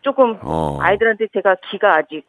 조금 0.01 0.37
어. 0.41 0.77
아이들한테 0.81 1.25
제가 1.33 1.55
기가 1.69 1.95
아직 1.97 2.23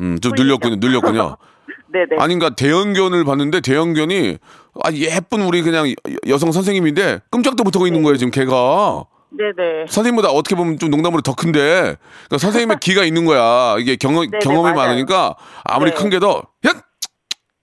음, 0.00 0.18
좀. 0.20 0.32
늘렸군요. 0.36 0.76
늘렸군요. 0.80 1.36
네네. 1.92 2.16
아닌가 2.20 2.50
대형견을 2.50 3.24
봤는데 3.24 3.60
대형견이 3.60 4.38
아 4.84 4.92
예쁜 4.92 5.42
우리 5.42 5.62
그냥 5.62 5.88
여- 5.88 5.94
여성 6.28 6.52
선생님인데 6.52 7.20
끔짝도 7.30 7.64
못하고 7.64 7.86
있는 7.86 8.02
거예요 8.02 8.16
지금 8.16 8.30
걔가 8.30 9.04
네네. 9.30 9.86
선생님보다 9.88 10.28
어떻게 10.30 10.54
보면 10.56 10.78
좀 10.78 10.90
농담으로 10.90 11.22
더 11.22 11.34
큰데 11.34 11.96
그러니까 12.28 12.38
선생님의 12.38 12.78
기가 12.82 13.04
있는 13.04 13.24
거야 13.24 13.76
이게 13.78 13.96
경험 13.96 14.28
네네, 14.30 14.38
경험이 14.40 14.74
맞아요. 14.74 14.88
많으니까 14.88 15.36
아무리 15.64 15.90
네. 15.92 15.96
큰 15.96 16.10
게도 16.10 16.42
야 16.66 16.72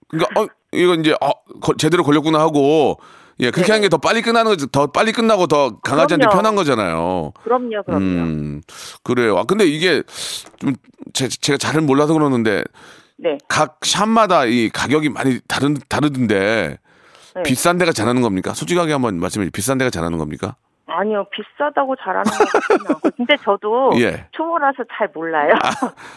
그러니까 0.09 0.41
어 0.41 0.47
이거 0.71 0.93
이제 0.95 1.13
어 1.21 1.31
거- 1.61 1.75
제대로 1.77 2.03
걸렸구나 2.03 2.39
하고 2.39 2.99
예 3.39 3.51
그렇게. 3.51 3.71
하는 3.71 3.83
게 3.83 3.89
더 3.89 3.97
빨리 3.97 4.21
끝나는 4.21 4.49
거지 4.51 4.65
더 4.71 4.87
빨리 4.87 5.11
끝나고 5.11 5.47
더 5.47 5.77
강아지한테 5.81 6.25
그럼요. 6.25 6.35
편한 6.35 6.55
거잖아요. 6.55 7.33
그럼요, 7.43 7.83
그럼요. 7.85 8.03
음 8.05 8.61
그래요. 9.03 9.37
아 9.37 9.43
근데 9.43 9.65
이게 9.65 10.01
좀 10.59 10.73
제, 11.13 11.27
제가 11.27 11.57
잘은 11.57 11.85
몰라서 11.85 12.13
그러는데 12.13 12.63
네. 13.17 13.37
각 13.47 13.79
샵마다 13.83 14.45
이 14.45 14.69
가격이 14.69 15.09
많이 15.09 15.39
다른 15.47 15.77
다르던데 15.89 16.77
네. 17.35 17.43
비싼 17.43 17.77
데가 17.77 17.91
잘하는 17.91 18.21
겁니까? 18.21 18.53
솔직하게 18.53 18.91
한번 18.93 19.19
말씀해 19.19 19.43
주세요. 19.45 19.51
비싼 19.53 19.77
데가 19.77 19.89
잘하는 19.91 20.17
겁니까? 20.17 20.55
아니요, 20.89 21.25
비싸다고 21.31 21.95
잘하는 21.97 22.23
것 22.23 22.49
같지는 22.51 22.85
않고. 22.89 23.09
근데 23.17 23.35
저도 23.43 23.91
예. 23.99 24.25
초보라서 24.31 24.83
잘 24.97 25.09
몰라요. 25.13 25.51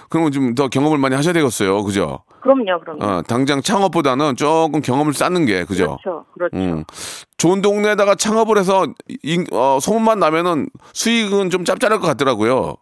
그러면 0.09 0.31
좀 0.33 0.55
더 0.55 0.69
경험을 0.69 0.99
많이 0.99 1.15
하셔야 1.15 1.33
되겠어요. 1.33 1.83
그죠? 1.85 2.23
그럼요, 2.41 2.81
그럼요. 2.81 3.05
어, 3.05 3.23
당장 3.23 3.61
창업보다는 3.63 4.37
조금 4.37 4.81
경험을 4.81 5.13
쌓는 5.13 5.45
게 5.47 5.65
그죠? 5.65 5.99
그렇죠, 6.03 6.25
그렇죠. 6.35 6.57
음. 6.57 6.85
좋은 7.37 7.63
동네에다가 7.63 8.15
창업을 8.15 8.59
해서 8.59 8.87
인- 9.23 9.47
어, 9.53 9.79
소문만 9.81 10.19
나면은 10.21 10.69
수익은 10.93 11.51
좀 11.51 11.65
짭짤할 11.65 11.99
것 12.01 12.07
같더라고요. 12.07 12.77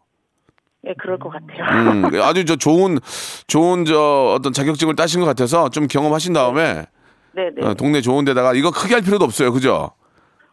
예, 0.87 0.95
그럴 0.99 1.18
것 1.18 1.30
같아요. 1.30 1.90
음, 1.90 2.04
아주 2.23 2.45
저 2.45 2.57
좋은 2.57 2.99
좋은 3.49 3.85
저 3.85 4.35
어떤 4.37 4.52
자격증을 4.52 4.95
따신 4.95 5.21
것 5.21 5.26
같아서 5.26 5.68
좀 5.71 5.87
경험하신 5.88 6.33
다음에 6.35 6.87
네 7.33 7.50
네. 7.54 7.66
어, 7.66 7.75
동네 7.75 8.00
좋은 8.00 8.25
데다가 8.25 8.54
이거 8.54 8.71
크게 8.71 8.95
할 8.95 9.02
필요도 9.02 9.25
없어요. 9.25 9.52
그죠? 9.52 9.90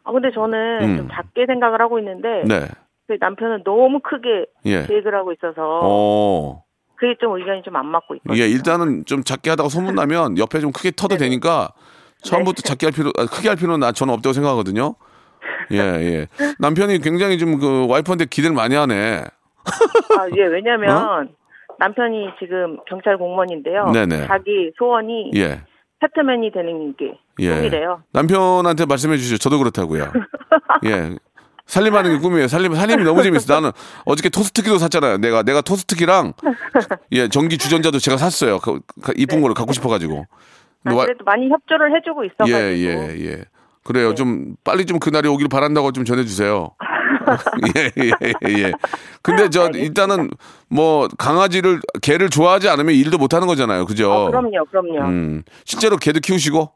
아, 0.05 0.12
근데 0.12 0.31
저는 0.33 0.79
음. 0.81 0.97
좀 0.97 1.09
작게 1.12 1.45
생각을 1.47 1.81
하고 1.81 2.00
있는데, 2.00 2.43
네. 2.47 2.67
그 3.07 3.17
남편은 3.19 3.63
너무 3.63 4.00
크게 4.00 4.45
예. 4.65 4.85
계획을 4.85 5.13
하고 5.15 5.31
있어서, 5.33 5.79
어. 5.83 6.63
그게 6.95 7.15
좀 7.19 7.35
의견이 7.38 7.62
좀 7.63 7.75
안 7.75 7.85
맞고 7.88 8.15
있거든요. 8.15 8.41
예, 8.41 8.47
일단은 8.47 9.03
좀 9.05 9.24
작게 9.24 9.50
하다가 9.50 9.67
소문 9.69 9.95
나면 9.95 10.38
옆에 10.39 10.59
좀 10.59 10.71
크게 10.71 10.91
터도 10.95 11.17
되니까 11.17 11.69
처음부터 12.24 12.62
작게 12.62 12.85
할 12.85 12.93
필요, 12.93 13.09
아, 13.17 13.25
크게 13.25 13.50
할 13.50 13.57
필요는 13.57 13.81
나 13.81 13.91
저는 13.91 14.13
없다고 14.13 14.31
생각하거든요. 14.33 14.95
예, 15.71 15.77
예. 15.77 16.27
남편이 16.59 17.00
굉장히 17.00 17.38
좀 17.38 17.59
그 17.59 17.88
와이프한테 17.89 18.25
기대를 18.25 18.55
많이 18.55 18.75
하네. 18.75 19.24
아, 19.65 20.27
예, 20.38 20.43
왜냐면, 20.45 21.29
남편이 21.79 22.29
지금 22.39 22.77
경찰 22.88 23.17
공무원인데요. 23.17 23.81
어? 23.88 23.91
네네. 23.91 24.27
자기 24.27 24.71
소원이 24.77 25.31
예. 25.35 25.62
패트맨이 26.09 26.51
되는 26.51 26.95
게 26.95 27.17
예. 27.39 27.55
꿈이래요. 27.55 28.03
남편한테 28.12 28.85
말씀해 28.85 29.17
주시죠. 29.17 29.38
저도 29.38 29.57
그렇다고요. 29.59 30.12
예. 30.85 31.15
살림하는 31.65 32.13
게 32.13 32.19
꿈이에요. 32.19 32.47
살림, 32.47 32.75
살림이 32.75 33.03
너무 33.03 33.24
재밌어. 33.24 33.51
나는 33.55 33.71
어저께 34.05 34.29
토스트기도 34.29 34.77
샀잖아요. 34.77 35.17
내가, 35.17 35.41
내가 35.41 35.62
토스트기랑, 35.62 36.33
예, 37.13 37.27
전기 37.27 37.57
주전자도 37.57 37.97
제가 37.97 38.17
샀어요. 38.17 38.59
그, 38.59 38.81
그 39.01 39.13
이쁜 39.17 39.41
거를 39.41 39.55
갖고 39.55 39.74
싶어가지고. 39.74 40.19
아, 40.19 40.25
근데 40.83 40.95
와- 40.95 41.05
그래도 41.05 41.24
많이 41.25 41.50
협조를 41.50 41.95
해주고 41.97 42.24
있어가지고. 42.25 42.55
예, 42.57 42.77
예, 42.77 43.25
예. 43.31 43.43
그래요. 43.83 44.13
좀 44.13 44.55
빨리 44.63 44.85
좀 44.85 45.00
그날이 45.00 45.27
오길 45.27 45.47
바란다고 45.47 45.91
좀 45.91 46.05
전해주세요. 46.05 46.69
예, 47.77 47.91
예, 48.03 48.63
예. 48.63 48.72
근데 49.22 49.50
저 49.50 49.70
일단은 49.70 50.29
뭐 50.70 51.08
강아지를 51.17 51.79
개를 52.01 52.29
좋아하지 52.29 52.70
않으면 52.70 52.96
일도 52.96 53.17
못 53.17 53.34
하는 53.34 53.48
거잖아요. 53.48 53.86
그죠? 53.86 54.12
어, 54.12 54.25
그럼요, 54.27 54.65
그럼요. 54.65 55.01
음. 55.05 55.44
실제로 55.63 55.98
개도 55.98 56.20
키우시고? 56.20 56.72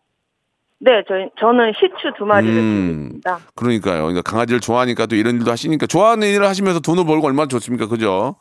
네, 0.81 1.03
저희, 1.07 1.29
저는 1.39 1.73
시추 1.73 2.13
두 2.17 2.25
마리를 2.25 2.55
음. 2.55 3.01
있습니다. 3.03 3.39
그러니까요. 3.55 4.03
그러니까 4.03 4.21
강아지를 4.21 4.61
좋아하니까 4.61 5.07
또 5.07 5.15
이런 5.15 5.35
일도 5.35 5.51
하시니까 5.51 5.87
좋아하는 5.87 6.27
일을 6.29 6.47
하시면서 6.47 6.79
돈을 6.79 7.05
벌고 7.05 7.27
얼마나 7.27 7.47
좋습니까? 7.47 7.87
그죠? 7.87 8.35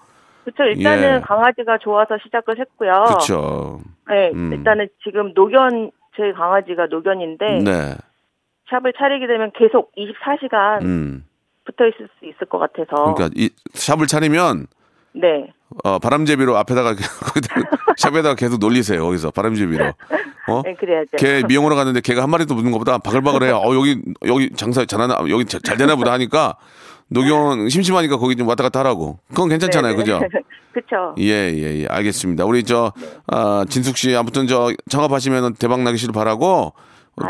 그렇죠. 0.45 0.65
일단은 0.65 1.17
예. 1.17 1.21
강아지가 1.21 1.79
좋아서 1.79 2.17
시작을 2.23 2.59
했고요. 2.59 3.05
그렇죠. 3.07 3.81
네, 4.09 4.31
음. 4.33 4.53
일단은 4.53 4.89
지금 5.05 5.33
노견 5.35 5.91
제 6.17 6.33
강아지가 6.33 6.87
노견인데 6.87 7.61
네. 7.65 7.95
샵을 8.71 8.93
차리게 8.97 9.27
되면 9.27 9.51
계속 9.55 9.93
24시간 9.97 10.83
음. 10.83 11.25
붙어 11.69 11.87
있을 11.87 12.09
수 12.19 12.25
있을 12.25 12.47
것 12.49 12.59
같아서. 12.59 13.13
그러니까 13.13 13.29
이 13.37 13.51
샵을 13.75 14.07
차리면 14.07 14.67
네. 15.13 15.53
어, 15.85 15.99
바람제비로 15.99 16.57
앞에다가 16.57 16.95
샵에다가 17.99 18.35
계속 18.35 18.59
놀리세요. 18.59 19.03
거기서 19.03 19.31
바람제비로. 19.33 19.85
어? 20.49 20.63
네, 20.65 20.75
그래야죠. 20.75 21.17
개 21.19 21.43
미용하러 21.47 21.75
갔는데 21.77 22.01
개가 22.01 22.23
한 22.23 22.31
마리도 22.31 22.55
묻는 22.55 22.73
것보다 22.73 22.97
바글바글해요. 22.99 23.57
어 23.57 23.75
여기 23.75 24.01
여기 24.27 24.51
장사 24.57 24.85
잘하나 24.87 25.19
여기 25.29 25.45
자- 25.45 25.59
잘 25.63 25.77
되나 25.77 25.95
보다 25.95 26.13
하니까 26.13 26.57
노경 27.09 27.69
심심하니까 27.69 28.17
거기 28.17 28.35
좀 28.37 28.49
왔다 28.49 28.63
갔다 28.63 28.81
하라고. 28.81 29.19
그건 29.29 29.51
괜찮잖아요, 29.51 29.97
그죠? 29.97 30.21
그쵸. 30.73 31.15
예, 31.19 31.53
예, 31.55 31.81
예. 31.83 31.87
알겠습니다. 31.89 32.45
우리 32.45 32.63
저, 32.63 32.93
아, 33.27 33.65
진숙 33.69 33.97
씨, 33.97 34.15
아무튼 34.15 34.47
저, 34.47 34.71
창업하시면 34.89 35.55
대박 35.55 35.81
나기를 35.83 36.13
바라고, 36.13 36.73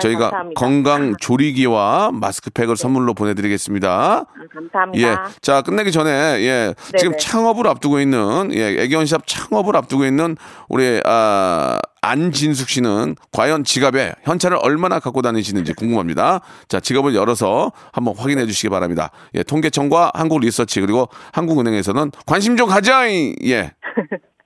저희가 0.01 0.31
감사합니다. 0.31 0.59
건강 0.61 1.15
조리기와 1.19 2.11
마스크팩을 2.13 2.77
선물로 2.77 3.15
보내드리겠습니다. 3.15 3.89
아, 3.91 4.27
감사합니다. 4.53 5.09
예. 5.09 5.17
자, 5.41 5.63
끝내기 5.63 5.93
전에, 5.93 6.11
예. 6.11 6.75
지금 6.99 7.13
네네. 7.13 7.17
창업을 7.19 7.67
앞두고 7.67 8.01
있는, 8.01 8.51
예, 8.53 8.83
애견샵 8.83 9.27
창업을 9.27 9.77
앞두고 9.77 10.05
있는 10.05 10.37
우리, 10.69 11.01
아, 11.05 11.79
안진숙 12.01 12.69
씨는 12.69 13.17
과연 13.33 13.65
지갑에 13.65 14.15
현찰을 14.23 14.59
얼마나 14.63 15.01
갖고 15.01 15.21
다니시는지 15.21 15.73
궁금합니다. 15.75 16.41
자, 16.69 16.81
지갑을 16.81 17.15
열어서 17.15 17.73
한번 17.93 18.15
확인해 18.17 18.47
주시기 18.47 18.69
바랍니다. 18.69 19.11
예, 19.35 19.43
통계청과 19.43 20.13
한국 20.15 20.41
리서치 20.41 20.81
그리고 20.81 21.09
한국은행에서는 21.33 22.13
관심 22.27 22.57
좀 22.57 22.69
가자! 22.69 23.11
예. 23.11 23.73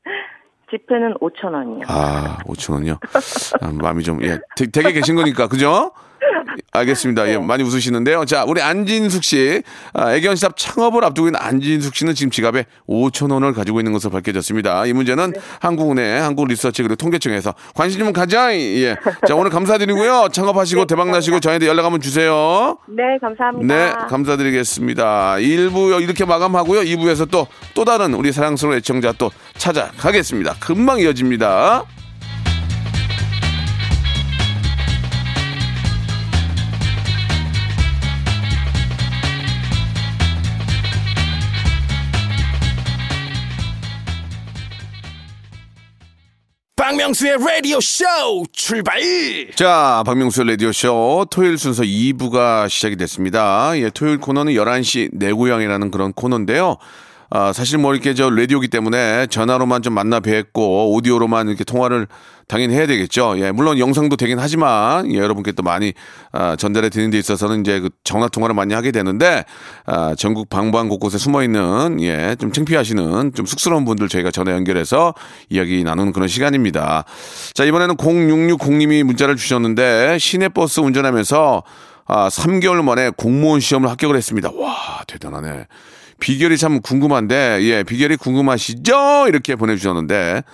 지폐는 0.72 1.14
5천 1.20 1.52
원이요. 1.52 1.84
아, 1.88 2.38
5천 2.46 2.72
원이요? 2.74 2.98
아, 3.60 3.70
마음이 3.72 4.02
좀, 4.02 4.22
예. 4.24 4.38
되, 4.56 4.66
되게 4.66 4.92
계신 4.92 5.14
거니까, 5.14 5.46
그죠? 5.46 5.92
알겠습니다. 6.72 7.28
예, 7.28 7.38
많이 7.38 7.62
웃으시는데요. 7.62 8.24
자, 8.24 8.44
우리 8.46 8.62
안진숙 8.62 9.24
씨, 9.24 9.62
아, 9.92 10.14
애견샵 10.14 10.56
창업을 10.56 11.04
앞두고 11.04 11.28
있는 11.28 11.38
안진숙 11.40 11.94
씨는 11.94 12.14
지금 12.14 12.30
지갑에 12.30 12.64
5천 12.88 13.30
원을 13.30 13.52
가지고 13.52 13.80
있는 13.80 13.92
것으로 13.92 14.10
밝혀졌습니다. 14.10 14.86
이 14.86 14.92
문제는 14.92 15.34
한국은행, 15.60 16.22
한국리서치 16.24 16.82
그리고 16.82 16.96
통계청에서 16.96 17.54
관심 17.74 18.00
좀 18.00 18.12
가자. 18.12 18.54
예. 18.54 18.96
자, 19.26 19.34
오늘 19.34 19.50
감사드리고요. 19.50 20.28
창업하시고 20.32 20.86
대박 20.86 21.10
나시고 21.10 21.40
저희한테 21.40 21.66
연락 21.66 21.84
한번 21.84 22.00
주세요. 22.00 22.78
네, 22.88 23.18
감사합니다. 23.20 23.74
네, 23.74 23.92
감사드리겠습니다. 24.08 25.34
1부 25.36 26.02
이렇게 26.02 26.24
마감하고요. 26.24 26.80
2부에서 26.80 27.30
또, 27.30 27.46
또 27.74 27.84
다른 27.84 28.14
우리 28.14 28.32
사랑스러운 28.32 28.76
애청자 28.78 29.12
또 29.12 29.30
찾아가겠습니다. 29.56 30.56
금방 30.60 31.00
이어집니다. 31.00 31.84
박명수의 46.92 47.38
라디오 47.38 47.80
쇼 47.80 48.04
출발 48.52 49.00
자, 49.54 50.02
박명수 50.04 50.44
라디오 50.44 50.72
쇼 50.72 51.24
토요일 51.30 51.56
순서 51.56 51.82
2부가 51.84 52.68
시작이 52.68 52.96
됐습니다. 52.96 53.72
예, 53.78 53.88
토요일 53.88 54.18
코너는 54.18 54.52
11시 54.52 55.08
내 55.14 55.32
고향이라는 55.32 55.90
그런 55.90 56.12
코너인데요. 56.12 56.76
아, 57.34 57.50
사실 57.54 57.78
뭐 57.78 57.94
이렇게 57.94 58.12
저 58.12 58.28
라디오기 58.28 58.68
때문에 58.68 59.26
전화로만 59.28 59.80
좀 59.80 59.94
만나 59.94 60.20
뵙고 60.20 60.92
오디오로만 60.92 61.48
이렇게 61.48 61.64
통화를 61.64 62.06
당연히 62.46 62.74
해야 62.74 62.86
되겠죠. 62.86 63.36
예, 63.38 63.50
물론 63.52 63.78
영상도 63.78 64.16
되긴 64.16 64.38
하지만 64.38 65.10
예, 65.10 65.16
여러분께 65.16 65.52
또 65.52 65.62
많이 65.62 65.94
아, 66.32 66.56
전달해 66.56 66.90
드리는 66.90 67.10
데 67.10 67.18
있어서는 67.18 67.60
이제 67.60 67.80
그 67.80 67.88
전화 68.04 68.28
통화를 68.28 68.54
많이 68.54 68.74
하게 68.74 68.90
되는데 68.90 69.46
아, 69.86 70.14
전국 70.14 70.50
방방 70.50 70.90
곳곳에 70.90 71.16
숨어 71.16 71.42
있는 71.42 72.02
예, 72.02 72.36
좀 72.38 72.52
창피하시는 72.52 73.32
좀 73.32 73.46
쑥스러운 73.46 73.86
분들 73.86 74.10
저희가 74.10 74.30
전화 74.30 74.52
연결해서 74.52 75.14
이야기 75.48 75.84
나누는 75.84 76.12
그런 76.12 76.28
시간입니다. 76.28 77.06
자, 77.54 77.64
이번에는 77.64 77.96
0660님이 77.96 79.04
문자를 79.04 79.36
주셨는데 79.36 80.18
시내버스 80.18 80.80
운전하면서 80.80 81.62
아, 82.04 82.28
3개월 82.28 82.84
만에 82.84 83.10
공무원 83.16 83.60
시험을 83.60 83.88
합격을 83.88 84.16
했습니다. 84.16 84.50
와, 84.54 85.02
대단하네. 85.06 85.66
비결이 86.22 86.56
참 86.56 86.80
궁금한데, 86.80 87.58
예, 87.62 87.82
비결이 87.82 88.16
궁금하시죠? 88.16 89.24
이렇게 89.26 89.56
보내주셨는데, 89.56 90.44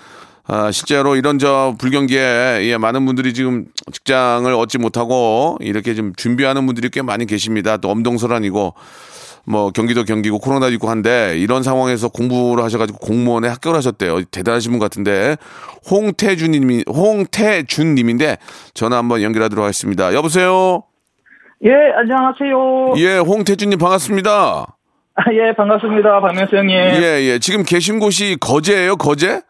아, 0.46 0.72
실제로 0.72 1.14
이런 1.14 1.38
저 1.38 1.74
불경기에, 1.78 2.61
예, 2.62 2.78
많은 2.78 3.04
분들이 3.04 3.35
지금 3.35 3.66
직장을 3.92 4.50
얻지 4.50 4.78
못하고, 4.78 5.59
이렇게 5.61 5.94
좀 5.94 6.14
준비하는 6.16 6.64
분들이 6.64 6.88
꽤 6.88 7.02
많이 7.02 7.26
계십니다. 7.26 7.76
또 7.76 7.90
엄동설한이고, 7.90 8.72
뭐, 9.44 9.70
경기도 9.70 10.04
경기고, 10.04 10.38
코로나도 10.38 10.72
있고 10.72 10.88
한데, 10.88 11.37
이런 11.38 11.62
상황에서 11.62 12.09
공부를 12.09 12.64
하셔가지고 12.64 12.98
공무원에 13.00 13.48
합격을 13.48 13.76
하셨대요. 13.76 14.24
대단하신 14.24 14.72
분 14.72 14.78
같은데, 14.78 15.37
홍태준님이, 15.90 16.85
홍태준님인데, 16.88 18.38
전화 18.72 18.96
한번 18.96 19.20
연결하도록 19.20 19.62
하겠습니다. 19.62 20.14
여보세요? 20.14 20.83
예, 21.62 21.70
안녕하세요. 21.94 22.94
예, 22.96 23.18
홍태준님 23.18 23.78
반갑습니다. 23.78 24.78
아, 25.18 25.33
예, 25.33 25.52
반갑습니다. 25.52 26.20
박명수 26.20 26.57
형님. 26.57 26.76
예, 26.76 26.92
예, 26.94 27.22
예. 27.24 27.38
지금 27.40 27.64
계신 27.64 27.98
곳이 27.98 28.37
거제예요, 28.40 28.94
거제? 28.96 29.40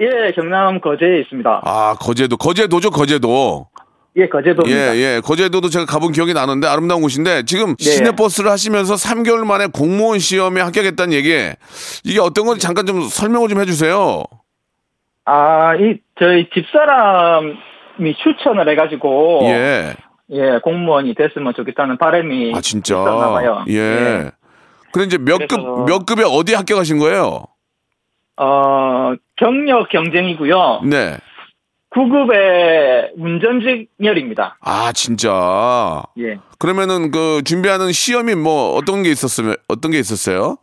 예, 0.00 0.32
경남 0.34 0.82
거제에 0.82 1.20
있습니다. 1.20 1.62
아, 1.64 1.94
거제도. 1.98 2.36
거제도죠, 2.36 2.90
거제도. 2.90 3.68
예, 4.16 4.28
거제도입니다. 4.28 4.96
예, 4.96 4.98
예. 5.16 5.20
거제도도 5.24 5.70
제가 5.70 5.86
가본 5.86 6.12
기억이 6.12 6.34
나는데 6.34 6.66
아름다운 6.66 7.00
곳인데 7.00 7.44
지금 7.44 7.74
네. 7.76 7.84
시내버스를 7.90 8.50
하시면서 8.50 8.94
3개월 8.94 9.46
만에 9.46 9.66
공무원 9.66 10.18
시험에 10.18 10.60
합격했다는 10.60 11.14
얘기. 11.14 11.34
이게 12.04 12.20
어떤 12.20 12.44
건지 12.44 12.60
잠깐 12.60 12.84
좀 12.84 13.00
설명을 13.00 13.48
좀 13.48 13.60
해주세요. 13.60 14.24
아, 15.24 15.74
이 15.76 15.98
저희 16.18 16.48
집사람이 16.50 17.56
추천을 18.22 18.68
해가지고 18.70 19.40
예. 19.44 19.94
예, 20.32 20.58
공무원이 20.62 21.14
됐으면 21.14 21.54
좋겠다는 21.56 21.96
바람이 21.96 22.52
아, 22.54 22.60
진짜. 22.60 22.94
있었나 22.94 23.30
봐요. 23.30 23.64
예. 23.68 24.30
근데 24.96 25.06
이제 25.08 25.18
몇 25.18 25.36
급, 25.36 25.48
그래서- 25.48 25.84
몇 25.86 26.06
급에 26.06 26.22
어디 26.24 26.54
합격하신 26.54 26.98
거예요? 26.98 27.44
어, 28.38 29.12
경력 29.36 29.90
경쟁이고요. 29.90 30.80
네. 30.84 31.18
9급의 31.90 33.10
운전직렬입니다. 33.18 34.56
아, 34.60 34.92
진짜. 34.92 36.02
예. 36.18 36.38
그러면은 36.58 37.10
그 37.10 37.42
준비하는 37.44 37.92
시험이 37.92 38.34
뭐 38.34 38.74
어떤 38.74 39.02
게 39.02 39.10
있었으면, 39.10 39.56
어떤 39.68 39.90
게 39.90 39.98
있었어요? 39.98 40.56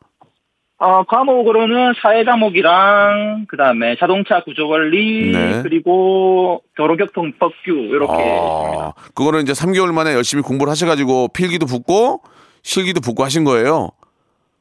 어, 0.80 1.04
과목으로는 1.04 1.94
사회 2.02 2.24
과목이랑 2.24 3.46
그다음에 3.48 3.96
자동차 4.00 4.44
구조 4.44 4.68
원리 4.68 5.32
네. 5.32 5.62
그리고 5.64 6.62
도로교통 6.76 7.34
법규 7.40 7.72
이렇게 7.72 8.14
있습니다. 8.14 8.84
아, 8.84 8.94
그거는 9.14 9.44
이제 9.44 9.54
3개월 9.54 9.94
만에 9.94 10.14
열심히 10.14 10.42
공부를 10.44 10.72
하셔가지고 10.72 11.30
필기도 11.30 11.68
붙고 11.68 12.22
실기도 12.64 13.00
붙고 13.00 13.24
하신 13.24 13.44
거예요. 13.44 13.90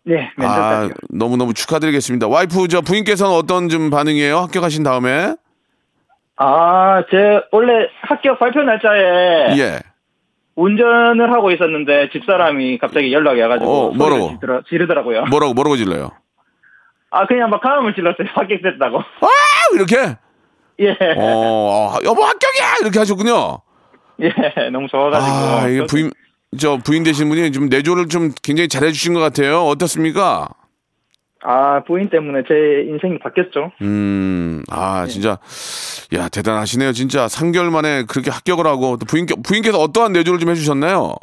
네, 0.04 0.30
아, 0.36 0.40
면접까지. 0.40 0.94
너무 1.10 1.36
너무 1.36 1.54
축하드리겠습니다. 1.54 2.26
와이프, 2.28 2.68
저 2.68 2.80
부인께서는 2.80 3.32
어떤 3.34 3.68
좀 3.68 3.90
반응이에요? 3.90 4.38
합격하신 4.38 4.82
다음에? 4.82 5.34
아, 6.36 7.04
제 7.10 7.40
원래 7.52 7.86
합격 8.02 8.38
발표 8.40 8.62
날짜에 8.62 9.56
예. 9.58 9.78
운전을 10.56 11.32
하고 11.32 11.50
있었는데 11.52 12.10
집사람이 12.12 12.78
갑자기 12.78 13.12
연락이 13.12 13.40
와가지고 13.40 13.70
어, 13.70 13.90
뭐라고? 13.94 14.20
소리를 14.22 14.38
지르, 14.40 14.62
지르더라 14.68 15.02
고요. 15.04 15.24
뭐라고, 15.26 15.54
뭐라고 15.54 15.76
질러요? 15.76 16.10
아, 17.10 17.26
그냥 17.26 17.50
막 17.50 17.60
가음을 17.60 17.94
질렀어요. 17.94 18.26
합격됐다고. 18.34 18.98
아, 18.98 19.26
이렇게? 19.74 20.16
예, 20.80 20.96
어, 21.16 21.92
아, 21.94 21.98
여보 22.04 22.24
합격이야! 22.24 22.76
이렇게 22.82 22.98
하셨군요. 22.98 23.58
예, 24.20 24.32
너무 24.72 24.88
좋아가지고. 24.88 25.32
아, 25.32 25.68
이게 25.68 25.80
저- 25.80 25.86
부인, 25.86 26.10
저 26.58 26.76
부인 26.78 27.02
되신 27.02 27.28
분이 27.28 27.52
좀 27.52 27.68
내조를 27.68 28.08
좀 28.08 28.30
굉장히 28.42 28.68
잘해주신 28.68 29.14
것 29.14 29.20
같아요. 29.20 29.62
어떻습니까? 29.64 30.48
아, 31.44 31.82
부인 31.84 32.08
때문에 32.08 32.42
제 32.46 32.54
인생이 32.88 33.18
바뀌었죠. 33.18 33.72
음, 33.82 34.62
아, 34.70 35.06
진짜, 35.08 35.38
야, 36.14 36.28
대단하시네요. 36.28 36.92
진짜 36.92 37.26
3개월 37.26 37.70
만에 37.70 38.04
그렇게 38.04 38.30
합격을 38.30 38.64
하고, 38.66 38.96
또 38.96 39.06
부인께, 39.06 39.34
부인께서 39.42 39.78
어떠한 39.80 40.12
내조를 40.12 40.38
좀 40.38 40.50
해주셨나요? 40.50 41.16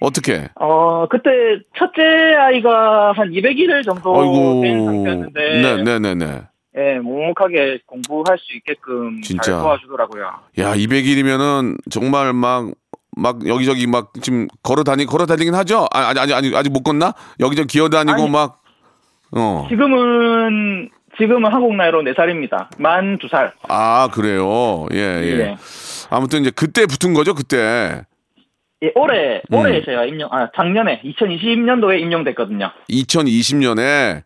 어떻게? 0.00 0.48
어, 0.56 1.06
그때 1.08 1.30
첫째 1.78 2.02
아이가 2.02 3.12
한 3.12 3.30
200일 3.30 3.84
정도 3.84 4.20
아이고. 4.20 4.62
된 4.62 4.84
상태였는데, 4.84 5.40
네, 5.62 5.82
네, 5.84 5.98
네, 6.00 6.14
네. 6.14 6.42
예, 6.78 6.98
묵묵하게 6.98 7.78
공부할 7.86 8.36
수 8.38 8.54
있게끔 8.56 9.22
진짜. 9.22 9.42
잘 9.52 9.60
도와주더라고요. 9.62 10.24
야, 10.58 10.74
200일이면은 10.74 11.78
정말 11.88 12.32
막, 12.32 12.72
막 13.16 13.46
여기저기 13.48 13.86
막 13.86 14.12
지금 14.20 14.46
걸어 14.62 14.84
다니, 14.84 15.06
걸어 15.06 15.26
다니긴 15.26 15.54
하죠? 15.54 15.86
아, 15.92 16.08
아니, 16.08 16.20
아니, 16.20 16.34
아니, 16.34 16.54
아직 16.54 16.70
못 16.70 16.82
걷나? 16.82 17.14
여기저기 17.40 17.66
기어 17.66 17.88
다니고. 17.88 18.28
막, 18.28 18.60
어. 19.32 19.66
지금은, 19.70 20.90
지금은 21.18 21.50
한국 21.50 21.74
나이로 21.74 22.02
4살입니다. 22.02 22.68
만 22.78 23.18
2살. 23.18 23.52
아, 23.68 24.08
그래요. 24.12 24.86
예, 24.92 24.98
예. 24.98 25.38
예. 25.40 25.56
아무튼 26.10 26.42
이제 26.42 26.50
그때 26.54 26.84
붙은 26.84 27.14
거죠, 27.14 27.34
그때. 27.34 28.02
예, 28.82 28.92
올해, 28.94 29.40
음. 29.50 29.58
올해 29.58 29.82
제가 29.82 30.04
임용, 30.04 30.28
아, 30.30 30.50
작년에, 30.54 31.00
2020년도에 31.02 31.98
임용됐거든요. 32.00 32.70
2020년에 32.90 34.22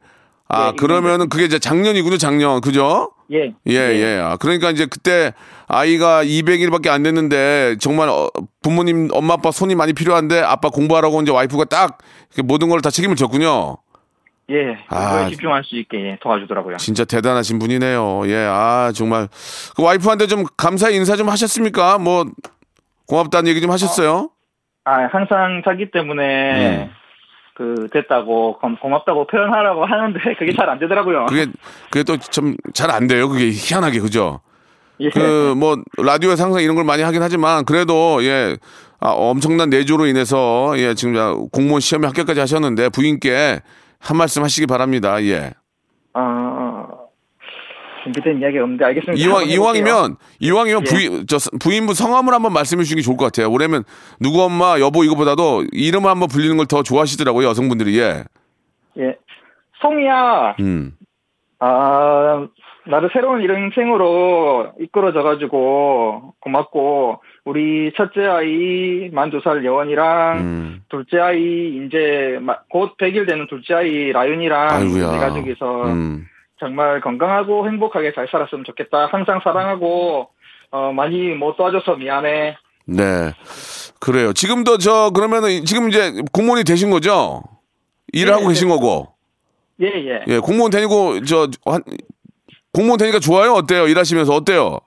아, 0.52 0.68
예, 0.72 0.76
그러면은 0.76 1.28
그게 1.28 1.44
이제 1.44 1.58
작년이군요, 1.58 2.16
작년. 2.18 2.60
그죠? 2.60 3.12
예. 3.32 3.52
예, 3.68 3.72
예. 3.74 4.20
아, 4.20 4.36
그러니까 4.36 4.70
이제 4.70 4.86
그때 4.86 5.32
아이가 5.68 6.24
200일밖에 6.24 6.88
안 6.88 7.02
됐는데 7.04 7.76
정말 7.80 8.08
어, 8.08 8.28
부모님, 8.62 9.08
엄마, 9.12 9.34
아빠 9.34 9.50
손이 9.52 9.74
많이 9.76 9.92
필요한데 9.92 10.40
아빠 10.40 10.68
공부하라고 10.68 11.22
이제 11.22 11.30
와이프가 11.30 11.64
딱 11.66 11.98
모든 12.44 12.68
걸 12.68 12.80
다 12.80 12.90
책임을 12.90 13.14
졌군요. 13.16 13.76
예. 14.50 14.78
아. 14.88 15.28
집중할 15.28 15.62
수 15.62 15.76
있게 15.76 15.96
예, 15.98 16.18
도와주더라고요. 16.20 16.76
진짜 16.78 17.04
대단하신 17.04 17.60
분이네요. 17.60 18.22
예, 18.26 18.46
아, 18.50 18.90
정말. 18.94 19.28
그 19.76 19.82
와이프한테 19.84 20.26
좀 20.26 20.44
감사의 20.56 20.96
인사 20.96 21.14
좀 21.14 21.28
하셨습니까? 21.28 21.98
뭐, 21.98 22.24
고맙다는 23.06 23.48
얘기 23.48 23.60
좀 23.60 23.70
하셨어요? 23.70 24.30
아, 24.84 25.06
항상 25.12 25.62
자기 25.64 25.90
때문에 25.92 26.84
음. 26.86 26.90
그 27.54 27.88
됐다고 27.92 28.58
고- 28.58 28.76
고맙다고 28.80 29.26
표현하라고 29.26 29.84
하는데 29.84 30.18
그게 30.38 30.52
잘 30.54 30.68
안 30.68 30.78
되더라고요. 30.78 31.26
그게, 31.26 31.46
그게 31.90 32.02
또 32.04 32.16
좀 32.16 32.56
잘 32.74 32.90
안 32.90 33.06
돼요. 33.06 33.28
그게 33.28 33.50
희한하게, 33.50 34.00
그죠? 34.00 34.40
예. 35.00 35.10
그, 35.10 35.54
뭐, 35.56 35.76
라디오에서 35.98 36.44
항상 36.44 36.62
이런 36.62 36.74
걸 36.76 36.84
많이 36.84 37.02
하긴 37.02 37.22
하지만, 37.22 37.64
그래도, 37.64 38.22
예, 38.24 38.56
아, 39.00 39.10
엄청난 39.10 39.70
내조로 39.70 40.06
인해서, 40.06 40.72
예, 40.76 40.92
지금 40.94 41.14
자, 41.14 41.34
공무원 41.52 41.80
시험에 41.80 42.06
합격까지 42.08 42.38
하셨는데, 42.40 42.90
부인께 42.90 43.60
한 43.98 44.16
말씀 44.16 44.42
하시기 44.42 44.66
바랍니다. 44.66 45.22
예. 45.22 45.52
어, 46.12 46.49
준비된 48.02 48.40
이야기 48.40 48.58
없는데 48.58 48.84
알겠습니다. 48.86 49.22
이왕. 49.26 49.48
이왕이면, 49.48 50.16
이왕이면 50.40 50.82
예. 50.86 50.90
부인, 50.90 51.26
저, 51.26 51.36
부인부 51.60 51.94
성함을 51.94 52.32
한번 52.34 52.52
말씀해 52.52 52.82
주시는 52.82 53.00
게 53.00 53.04
좋을 53.04 53.16
것 53.16 53.24
같아요. 53.26 53.50
왜냐면, 53.52 53.84
누구 54.20 54.42
엄마, 54.42 54.78
여보 54.80 55.04
이거보다도 55.04 55.64
이름을 55.72 56.08
한번 56.10 56.28
불리는 56.28 56.56
걸 56.56 56.66
더 56.66 56.82
좋아하시더라고요, 56.82 57.48
여성분들이. 57.48 57.98
예. 57.98 58.24
예. 58.98 59.16
송이야, 59.82 60.56
음. 60.60 60.92
아, 61.58 62.46
나를 62.86 63.10
새로운 63.12 63.42
인생으로 63.42 64.72
이끌어줘가지고 64.80 66.34
고맙고, 66.40 67.22
우리 67.44 67.92
첫째 67.96 68.26
아이 68.26 69.10
만 69.12 69.30
두 69.30 69.40
살 69.42 69.64
여원이랑, 69.64 70.38
음. 70.38 70.80
둘째 70.88 71.18
아이 71.18 71.84
이제 71.86 72.38
마- 72.40 72.58
곧 72.68 72.96
100일 72.98 73.26
되는 73.28 73.46
둘째 73.48 73.74
아이 73.74 74.12
라윤이랑 74.12 74.70
아이고야. 74.70 75.12
내 75.12 75.18
가족이서 75.18 75.82
음. 75.84 76.26
정말 76.60 77.00
건강하고 77.00 77.66
행복하게 77.66 78.12
잘 78.14 78.28
살았으면 78.30 78.64
좋겠다. 78.64 79.06
항상 79.06 79.40
사랑하고, 79.42 80.28
어, 80.70 80.92
많이 80.92 81.30
못 81.30 81.56
도와줘서 81.56 81.96
미안해. 81.96 82.56
네. 82.86 83.32
그래요. 83.98 84.32
지금도 84.32 84.78
저, 84.78 85.10
그러면은, 85.14 85.64
지금 85.64 85.88
이제 85.88 86.12
공무원이 86.32 86.64
되신 86.64 86.90
거죠? 86.90 87.42
일을 88.12 88.26
네, 88.26 88.32
하고 88.32 88.48
계신 88.48 88.68
거고. 88.68 89.08
예, 89.80 89.86
예. 89.86 90.24
예, 90.28 90.38
공무원 90.38 90.70
다니고 90.70 91.24
저 91.24 91.48
한, 91.64 91.82
공무원 92.72 92.98
다니까 92.98 93.18
좋아요? 93.18 93.52
어때요? 93.52 93.88
일하시면서 93.88 94.34
어때요? 94.34 94.78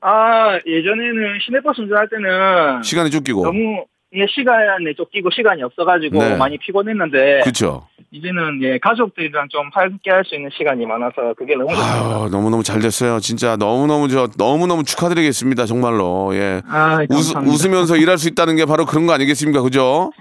아, 0.00 0.58
예전에는 0.66 1.38
시내버스 1.44 1.80
운전할 1.82 2.08
때는 2.08 2.82
시간이 2.82 3.10
쫓기고. 3.10 3.44
너무 3.44 3.84
예, 4.14 4.24
시간에 4.30 4.94
쫓기고 4.96 5.30
시간이 5.30 5.62
없어가지고 5.64 6.18
네. 6.18 6.36
많이 6.36 6.56
피곤했는데 6.58 7.40
그렇죠. 7.42 7.86
이제는 8.12 8.62
예, 8.62 8.78
가족들이랑 8.78 9.48
좀 9.50 9.68
함께 9.72 10.10
할 10.10 10.24
수 10.24 10.34
있는 10.36 10.48
시간이 10.56 10.86
많아서 10.86 11.34
그게 11.36 11.54
너무 11.56 11.68
좋습니다. 11.74 11.94
아유, 12.22 12.28
너무 12.30 12.48
너무 12.50 12.62
잘 12.62 12.80
됐어요. 12.80 13.18
진짜 13.20 13.56
너무 13.56 13.86
너무 13.86 14.08
저 14.08 14.28
너무 14.38 14.66
너무 14.68 14.84
축하드리겠습니다. 14.84 15.66
정말로. 15.66 16.30
예. 16.34 16.62
아, 16.68 16.98
웃. 17.10 17.36
웃으면서 17.36 17.96
일할 17.96 18.16
수 18.16 18.28
있다는 18.28 18.56
게 18.56 18.64
바로 18.64 18.86
그런 18.86 19.06
거 19.06 19.12
아니겠습니까? 19.12 19.60
그죠? 19.60 20.12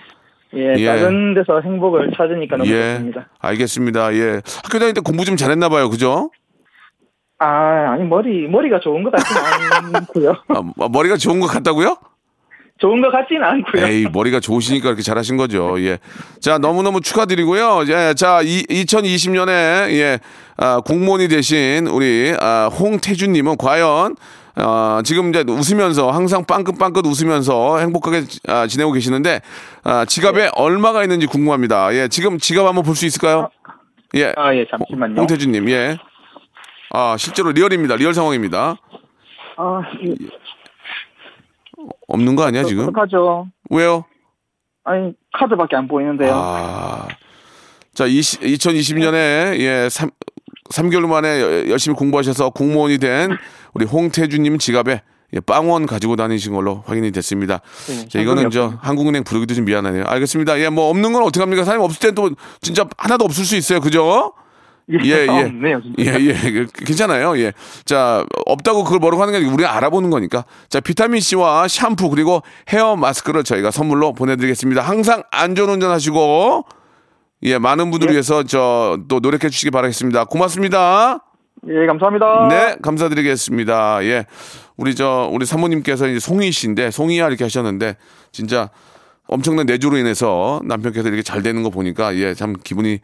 예, 0.56 0.74
예. 0.78 0.86
다른 0.86 1.34
데서 1.36 1.62
행복을 1.62 2.12
찾으니까 2.18 2.58
너무 2.58 2.70
예. 2.70 2.94
좋습니다. 2.96 3.30
알겠습니다. 3.40 4.14
예. 4.16 4.42
학교 4.64 4.80
다닐 4.80 4.94
때 4.94 5.02
공부 5.02 5.24
좀 5.26 5.38
잘했나 5.38 5.70
봐요. 5.70 5.90
그죠? 5.90 6.32
아, 7.38 7.92
아니 7.94 8.04
머리 8.04 8.48
머리가 8.48 8.80
좋은 8.80 9.04
것 9.04 9.12
같지는 9.12 9.42
않고요. 9.96 10.32
아, 10.50 10.62
아, 10.82 10.90
머리가 10.92 11.18
좋은 11.18 11.40
것 11.40 11.48
같다고요? 11.48 11.98
좋은 12.80 13.02
것 13.02 13.10
같지는 13.12 13.44
않고요. 13.44 13.88
에이, 13.88 14.06
머리가 14.12 14.40
좋으시니까 14.40 14.90
이렇게 14.90 15.02
잘하신 15.02 15.38
거죠. 15.38 15.76
예. 15.80 15.98
자, 16.42 16.58
너무 16.58 16.84
너무 16.84 17.00
축하드리고요. 17.02 17.84
예, 17.88 18.14
자, 18.16 18.42
이, 18.44 18.64
2020년에, 18.64 19.50
예, 19.94 20.20
아, 20.58 20.82
공무원이 20.82 21.28
되신 21.30 21.88
우리, 21.88 22.36
아, 22.40 22.70
홍태준님은 22.78 23.58
과연, 23.58 24.16
어, 24.58 25.00
지금 25.06 25.30
이제 25.30 25.44
웃으면서, 25.48 26.12
항상 26.12 26.46
빵긋빵긋 26.46 27.06
웃으면서 27.06 27.80
행복하게 27.80 28.24
아, 28.48 28.68
지내고 28.68 28.92
계시는데, 28.92 29.42
아, 29.86 30.04
지갑에 30.06 30.50
얼마가 30.56 31.02
있는지 31.04 31.28
궁금합니다. 31.28 31.94
예, 31.96 32.08
지금 32.10 32.38
지갑 32.40 32.66
한번 32.66 32.84
볼 32.84 32.96
수 32.96 33.06
있을까요? 33.06 33.50
예. 34.16 34.34
아, 34.36 34.54
예, 34.54 34.66
잠시만요. 34.70 35.20
홍태준님, 35.20 35.70
예. 35.70 35.98
아, 36.92 37.16
실제로 37.18 37.52
real입니다. 37.52 37.96
real 37.96 38.14
상황입니다. 38.14 38.76
아, 39.58 39.82
이- 40.04 40.16
없는 42.08 42.36
거 42.36 42.44
아니야, 42.44 42.64
지금? 42.64 42.88
어떡하죠? 42.88 43.48
왜요? 43.70 44.06
아니 44.84 45.14
카드밖에 45.34 45.76
안 45.76 45.88
보이는데요. 45.88 46.32
아. 46.34 47.08
자, 47.94 48.06
20, 48.06 48.42
2020년에 48.42 49.58
예, 49.60 49.88
3, 49.90 50.10
삼개월 50.70 51.08
만에 51.08 51.42
여- 51.42 51.70
열심히 51.70 51.96
공부하셔서 51.96 52.50
공무원이 52.52 52.98
된 53.00 53.32
우리 53.74 53.86
홍태주님 53.86 54.58
지갑에 54.60 55.02
예, 55.34 55.40
빵원 55.40 55.86
가지고 55.88 56.16
다니신 56.16 56.54
걸로 56.54 56.84
확인이 56.86 57.12
됐습니다. 57.12 57.62
네, 57.88 58.08
자, 58.08 58.20
이거는 58.20 58.52
저 58.52 58.74
한국은행 58.82 59.24
부르기도 59.24 59.56
좀 59.56 59.66
미안하네요. 59.66 60.04
알겠습니다. 60.06 60.60
예, 60.60 60.70
뭐 60.70 60.90
없는 60.90 61.14
건 61.14 61.24
어떻게 61.24 61.40
합니까? 61.40 61.64
사장님 61.64 61.84
없을 61.84 62.00
땐 62.00 62.14
또 62.16 62.30
진짜 62.62 62.86
하나도 62.98 63.26
없을 63.26 63.44
수 63.44 63.56
있어요. 63.56 63.80
그죠? 63.80 64.34
예, 64.92 65.00
예. 65.10 65.28
없네요, 65.28 65.82
진짜. 65.82 66.20
예, 66.20 66.26
예. 66.26 66.34
그, 66.52 66.68
괜찮아요. 66.86 67.38
예. 67.40 67.54
자, 67.86 68.24
없다고 68.46 68.84
그걸 68.84 69.00
뭐라고 69.00 69.22
하는 69.24 69.32
게 69.32 69.38
아니고 69.38 69.54
우리가 69.54 69.76
알아보는 69.76 70.12
거니까. 70.12 70.46
자, 70.70 70.80
비타민C와 70.80 71.68
샴푸 71.68 72.10
그리고 72.10 72.42
헤어 72.70 72.96
마스크를 72.96 73.44
저희가 73.44 73.72
선물로 73.72 74.14
보내드리겠습니다. 74.14 74.82
항상 74.82 75.24
안전 75.32 75.70
운전 75.70 75.90
하시고, 75.92 76.66
예, 77.44 77.58
많은 77.58 77.90
분들을 77.92 78.14
위해서 78.14 78.44
저 78.44 78.98
또 79.08 79.20
노력해 79.20 79.50
주시기 79.50 79.72
바라겠습니다. 79.72 80.26
고맙습니다. 80.26 81.20
예, 81.68 81.88
감사합니다. 81.88 82.48
네, 82.50 82.76
감사드리겠습니다. 82.82 84.04
예. 84.06 84.26
우리 84.78 84.94
저, 84.94 85.30
우리 85.32 85.46
사모님께서 85.48 86.08
이제 86.08 86.20
송이 86.20 86.52
씨인데, 86.52 86.92
송이야 86.92 87.28
이렇게 87.28 87.44
하셨는데, 87.44 87.98
진짜 88.32 88.70
엄청난 89.28 89.66
내조로 89.66 89.98
인해서 89.98 90.62
남편께서 90.66 91.08
이렇게 91.08 91.24
잘 91.24 91.42
되는 91.42 91.64
거 91.64 91.72
보니까, 91.72 92.16
예, 92.18 92.34
참 92.36 92.56
기분이, 92.64 93.00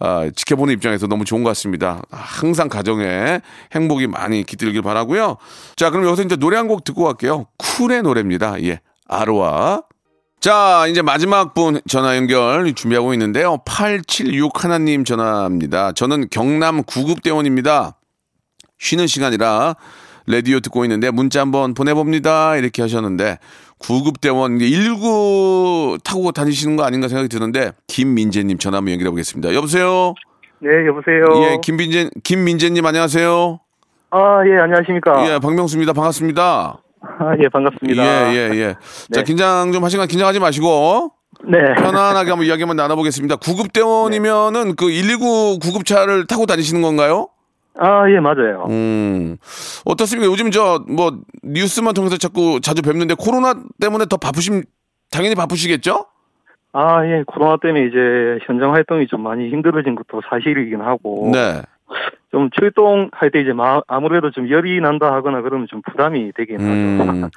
아, 0.00 0.28
지켜보는 0.34 0.72
입장에서 0.74 1.06
너무 1.06 1.24
좋은 1.24 1.42
것 1.44 1.50
같습니다. 1.50 2.02
항상 2.10 2.68
가정에 2.68 3.40
행복이 3.72 4.06
많이 4.06 4.42
깃들길 4.44 4.80
바라고요 4.82 5.36
자, 5.76 5.90
그럼 5.90 6.06
여기서 6.06 6.22
이제 6.22 6.36
노래 6.36 6.56
한 6.56 6.66
곡 6.70 6.84
듣고 6.84 7.04
갈게요. 7.04 7.46
쿨의 7.58 8.02
노래입니다. 8.02 8.62
예. 8.62 8.80
아로아. 9.08 9.82
자, 10.40 10.86
이제 10.88 11.02
마지막 11.02 11.52
분 11.52 11.80
전화 11.88 12.16
연결 12.16 12.72
준비하고 12.72 13.12
있는데요. 13.14 13.58
876 13.66 14.64
하나님 14.64 15.04
전화입니다. 15.04 15.92
저는 15.92 16.28
경남 16.30 16.82
구급대원입니다. 16.84 17.98
쉬는 18.78 19.06
시간이라 19.06 19.74
라디오 20.26 20.60
듣고 20.60 20.84
있는데 20.84 21.10
문자 21.10 21.40
한번 21.40 21.74
보내봅니다. 21.74 22.56
이렇게 22.56 22.82
하셨는데 22.82 23.38
구급대원 23.80 24.58
119 24.58 25.98
타고 26.04 26.30
다니시는 26.32 26.76
거 26.76 26.84
아닌가 26.84 27.08
생각이 27.08 27.28
드는데 27.28 27.72
김민재님 27.88 28.58
전화 28.58 28.76
한번 28.76 28.92
연결해 28.92 29.10
보겠습니다. 29.10 29.54
여보세요. 29.54 30.14
네, 30.60 30.68
여보세요. 30.86 31.24
예, 31.44 31.58
김민재 31.62 32.10
김민재님 32.22 32.84
안녕하세요. 32.84 33.58
아, 34.10 34.18
예, 34.46 34.58
안녕하십니까. 34.60 35.26
예, 35.34 35.38
박명수입니다. 35.38 35.94
반갑습니다. 35.94 36.82
아, 37.00 37.32
예, 37.42 37.48
반갑습니다. 37.48 38.02
예, 38.02 38.36
예, 38.36 38.50
예. 38.54 38.74
자, 39.12 39.20
네. 39.20 39.24
긴장 39.24 39.72
좀 39.72 39.82
하시면 39.82 40.06
긴장하지 40.08 40.38
마시고 40.40 41.12
네. 41.50 41.58
편안하게 41.76 42.30
한번 42.30 42.46
이야기 42.46 42.62
한번 42.62 42.76
나눠보겠습니다. 42.76 43.36
구급대원이면은 43.36 44.76
그 44.76 44.86
119 44.88 45.58
구급차를 45.62 46.26
타고 46.26 46.44
다니시는 46.44 46.82
건가요? 46.82 47.28
아, 47.82 48.10
예, 48.10 48.20
맞아요. 48.20 48.66
음, 48.68 49.38
어떻습니까? 49.86 50.30
요즘 50.30 50.50
저, 50.50 50.84
뭐, 50.86 51.18
뉴스만 51.42 51.94
통해서 51.94 52.18
자꾸 52.18 52.60
자주 52.60 52.82
뵙는데 52.82 53.14
코로나 53.18 53.54
때문에 53.80 54.04
더 54.04 54.18
바쁘심, 54.18 54.62
당연히 55.10 55.34
바쁘시겠죠? 55.34 56.04
아, 56.72 57.04
예, 57.06 57.24
코로나 57.26 57.56
때문에 57.56 57.86
이제 57.86 58.38
현장 58.46 58.74
활동이 58.74 59.06
좀 59.06 59.22
많이 59.22 59.48
힘들어진 59.48 59.94
것도 59.94 60.20
사실이긴 60.28 60.82
하고. 60.82 61.30
네. 61.32 61.62
좀 62.30 62.50
출동할 62.50 63.30
때 63.32 63.40
이제 63.40 63.52
마- 63.54 63.80
아무래도 63.88 64.30
좀 64.30 64.48
열이 64.48 64.80
난다 64.80 65.12
하거나 65.12 65.40
그러면 65.40 65.66
좀 65.68 65.80
부담이 65.90 66.32
되긴 66.36 66.60
음, 66.60 67.00
하죠. 67.00 67.30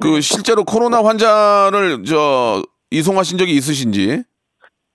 그, 0.00 0.20
실제로 0.22 0.64
코로나 0.64 1.04
환자를 1.04 2.02
저, 2.04 2.62
이송하신 2.90 3.36
적이 3.38 3.52
있으신지? 3.52 4.24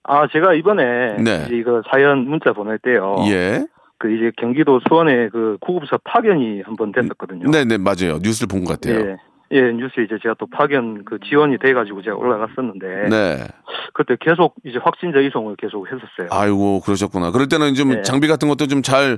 아, 0.04 0.28
제가 0.34 0.54
이번에 0.56 1.18
네. 1.24 1.44
이제 1.46 1.56
이거 1.56 1.82
사연 1.92 2.28
문자 2.28 2.52
보낼 2.52 2.80
때요. 2.80 3.16
예. 3.30 3.66
그 4.00 4.14
이제 4.16 4.32
경기도 4.38 4.80
수원에 4.88 5.30
그 5.30 5.58
구급차 5.62 5.98
파견이 6.04 6.62
한번 6.64 6.92
됐었거든요. 6.92 7.50
네 7.50 7.64
네, 7.66 7.78
맞아요. 7.78 8.20
뉴스를 8.22 8.48
본 8.48 8.64
것 8.66 8.80
같아요. 8.80 9.00
예. 9.12 9.18
예, 9.52 9.62
뉴스에 9.72 10.04
이제 10.04 10.18
제가 10.22 10.36
또 10.38 10.46
파견 10.48 11.06
그 11.06 11.20
지원이 11.30 11.58
돼가지고 11.60 12.02
제가 12.02 12.18
올라갔었는데 12.18 13.08
네. 13.10 13.48
그때 13.94 14.18
계속 14.20 14.56
이제 14.66 14.78
확진자 14.84 15.20
이송을 15.22 15.56
계속 15.56 15.88
했었어요. 15.88 16.28
아이고 16.32 16.82
그러셨구나. 16.82 17.32
그럴 17.32 17.48
때는 17.48 17.74
좀 17.74 17.90
네. 17.92 18.02
장비 18.02 18.28
같은 18.28 18.50
것도 18.50 18.68
좀잘 18.68 19.18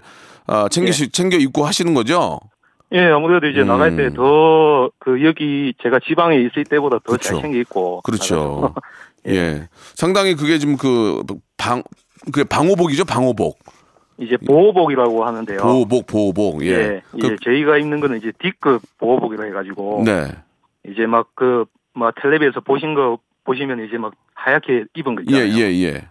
챙기시 0.70 1.10
챙겨 1.12 1.38
입고 1.38 1.64
하시는 1.66 1.94
거죠. 1.96 2.40
예, 2.92 3.06
아무래도 3.06 3.48
이제 3.48 3.62
음. 3.62 3.68
나갈 3.68 3.96
때 3.96 4.10
더 4.12 4.92
그 5.00 5.24
여기 5.24 5.74
제가 5.82 6.00
지방에 6.08 6.38
있을 6.38 6.64
때보다 6.64 6.98
더 7.00 7.04
그렇죠. 7.14 7.30
잘 7.34 7.42
챙겨 7.42 7.58
입고 7.60 8.02
그렇죠. 8.02 8.74
예. 9.28 9.68
상당히 9.96 10.36
그게 10.36 10.58
지금 10.60 10.78
그 10.78 11.24
방, 11.58 11.82
그 12.32 12.44
방호복이죠, 12.46 13.06
방호복. 13.06 13.58
이제 14.20 14.38
보호복이라고 14.38 15.26
하는데요. 15.26 15.60
보호복, 15.60 16.08
보호복. 16.08 16.66
예. 16.66 16.70
예, 16.70 17.02
그, 17.12 17.36
저희가 17.44 17.78
입는 17.78 18.00
거는 18.00 18.18
이제 18.18 18.32
D급 18.40 18.82
보호복이라 18.98 19.46
해가지고 19.46 20.04
네. 20.06 20.28
이제 20.88 21.06
막 21.06 21.36
그 21.36 21.66
막 21.94 22.14
텔레비에서 22.22 22.62
보신 22.62 22.94
거 22.94 23.20
보시면 23.44 23.86
이제 23.86 23.98
막 23.98 24.14
하얗게 24.36 24.86
입은 24.96 25.16
거 25.16 25.22
예, 25.32 25.46
있잖아요. 25.48 25.66
예, 25.66 25.84
예. 25.84 26.08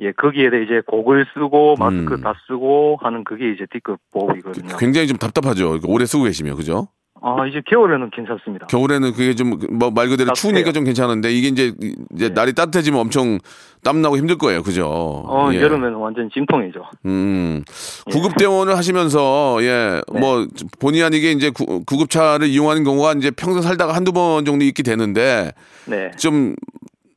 예, 0.00 0.12
거기에 0.12 0.50
대해 0.50 0.62
이제 0.64 0.80
곡을 0.86 1.26
쓰고 1.34 1.74
마스크 1.78 2.14
음. 2.14 2.20
다 2.22 2.34
쓰고 2.46 2.98
하는 3.00 3.24
그게 3.24 3.50
이제 3.52 3.66
D급 3.70 3.98
보호복이거든요. 4.12 4.76
굉장히 4.78 5.06
좀 5.06 5.16
답답하죠. 5.18 5.78
오래 5.86 6.06
쓰고 6.06 6.24
계시면, 6.24 6.56
그죠? 6.56 6.88
아, 7.20 7.46
이제 7.46 7.60
겨울에는 7.68 8.10
괜찮습니다. 8.10 8.66
겨울에는 8.66 9.12
그게 9.12 9.34
좀뭐말 9.34 10.08
그대로. 10.08 10.32
추우니까 10.32 10.72
좀 10.72 10.84
괜찮은데 10.84 11.32
이게 11.32 11.48
이제 11.48 11.72
이제 12.14 12.28
네. 12.28 12.34
날이 12.34 12.52
따뜻해지면 12.54 13.00
엄청 13.00 13.38
땀 13.82 14.02
나고 14.02 14.16
힘들 14.16 14.38
거예요. 14.38 14.62
그죠? 14.62 14.86
어, 14.86 15.50
예. 15.52 15.60
여름에는 15.60 15.94
완전 15.96 16.30
진통이죠. 16.32 16.82
음. 17.06 17.62
구급 18.10 18.36
대원을 18.36 18.76
하시면서 18.76 19.58
예, 19.62 20.00
네. 20.12 20.20
뭐 20.20 20.46
본의 20.78 21.02
아니게 21.02 21.32
이제 21.32 21.50
구, 21.50 21.82
구급차를 21.84 22.46
이용하는 22.48 22.84
경우가 22.84 23.12
이제 23.14 23.30
평생 23.30 23.62
살다가 23.62 23.94
한두 23.94 24.12
번 24.12 24.44
정도 24.44 24.64
있게 24.64 24.82
되는데 24.82 25.52
네. 25.86 26.10
좀 26.18 26.54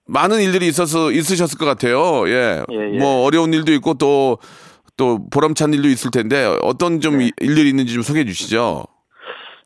많은 0.08 0.42
일들이 0.42 0.68
있어서 0.68 1.12
있으셨을 1.12 1.58
것 1.58 1.66
같아요. 1.66 2.28
예. 2.28 2.64
예, 2.72 2.94
예. 2.96 2.98
뭐 3.00 3.24
어려운 3.26 3.54
일도 3.54 3.72
있고 3.74 3.94
또또 3.96 5.28
보람찬 5.30 5.74
일도 5.74 5.88
있을 5.90 6.12
텐데 6.12 6.58
어떤 6.64 7.00
좀 7.02 7.20
네. 7.20 7.28
이- 7.28 7.32
일들이 7.40 7.70
있는지 7.70 7.94
좀 7.94 8.02
소개해 8.04 8.26
주시죠. 8.26 8.86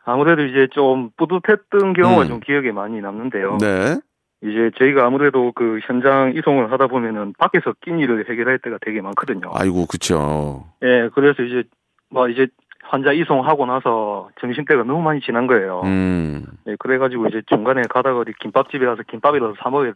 아무래도 0.06 0.44
이제 0.44 0.68
좀 0.72 1.10
뿌듯했던 1.18 1.94
경우가 1.94 2.24
음. 2.24 2.28
좀 2.28 2.40
기억에 2.40 2.72
많이 2.72 3.02
남는데요. 3.02 3.58
네. 3.60 3.98
이제 4.44 4.72
저희가 4.78 5.06
아무래도 5.06 5.52
그 5.54 5.80
현장 5.84 6.34
이송을 6.36 6.72
하다 6.72 6.88
보면은 6.88 7.34
밖에서 7.38 7.74
낀 7.82 8.00
일을 8.00 8.30
해결할 8.30 8.60
때가 8.60 8.78
되게 8.82 9.02
많거든요. 9.02 9.50
아이고 9.54 9.88
그쵸. 9.88 10.66
예, 10.84 11.10
그래서 11.14 11.42
이제 11.42 11.64
뭐 12.10 12.30
이제 12.30 12.48
환자 12.84 13.12
이송하고 13.12 13.66
나서 13.66 14.30
점심때가 14.40 14.84
너무 14.84 15.02
많이 15.02 15.20
지난 15.22 15.48
거예요. 15.48 15.82
음. 15.86 16.46
예, 16.68 16.76
그래가지고 16.78 17.28
이제 17.28 17.42
중간에 17.48 17.82
가다가 17.90 18.20
어디 18.20 18.34
김밥집에 18.40 18.86
가서 18.86 19.02
김밥이라도 19.04 19.56
사 19.58 19.72
먹어야, 19.72 19.94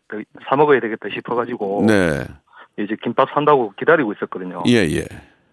사 0.49 0.55
먹어야 0.55 0.79
되겠다 0.79 1.09
싶어가지고 1.13 1.85
네. 1.87 2.25
이제 2.79 2.95
김밥 3.03 3.29
산다고 3.31 3.73
기다리고 3.77 4.13
있었거든요. 4.13 4.63
예, 4.67 4.77
예. 4.89 5.05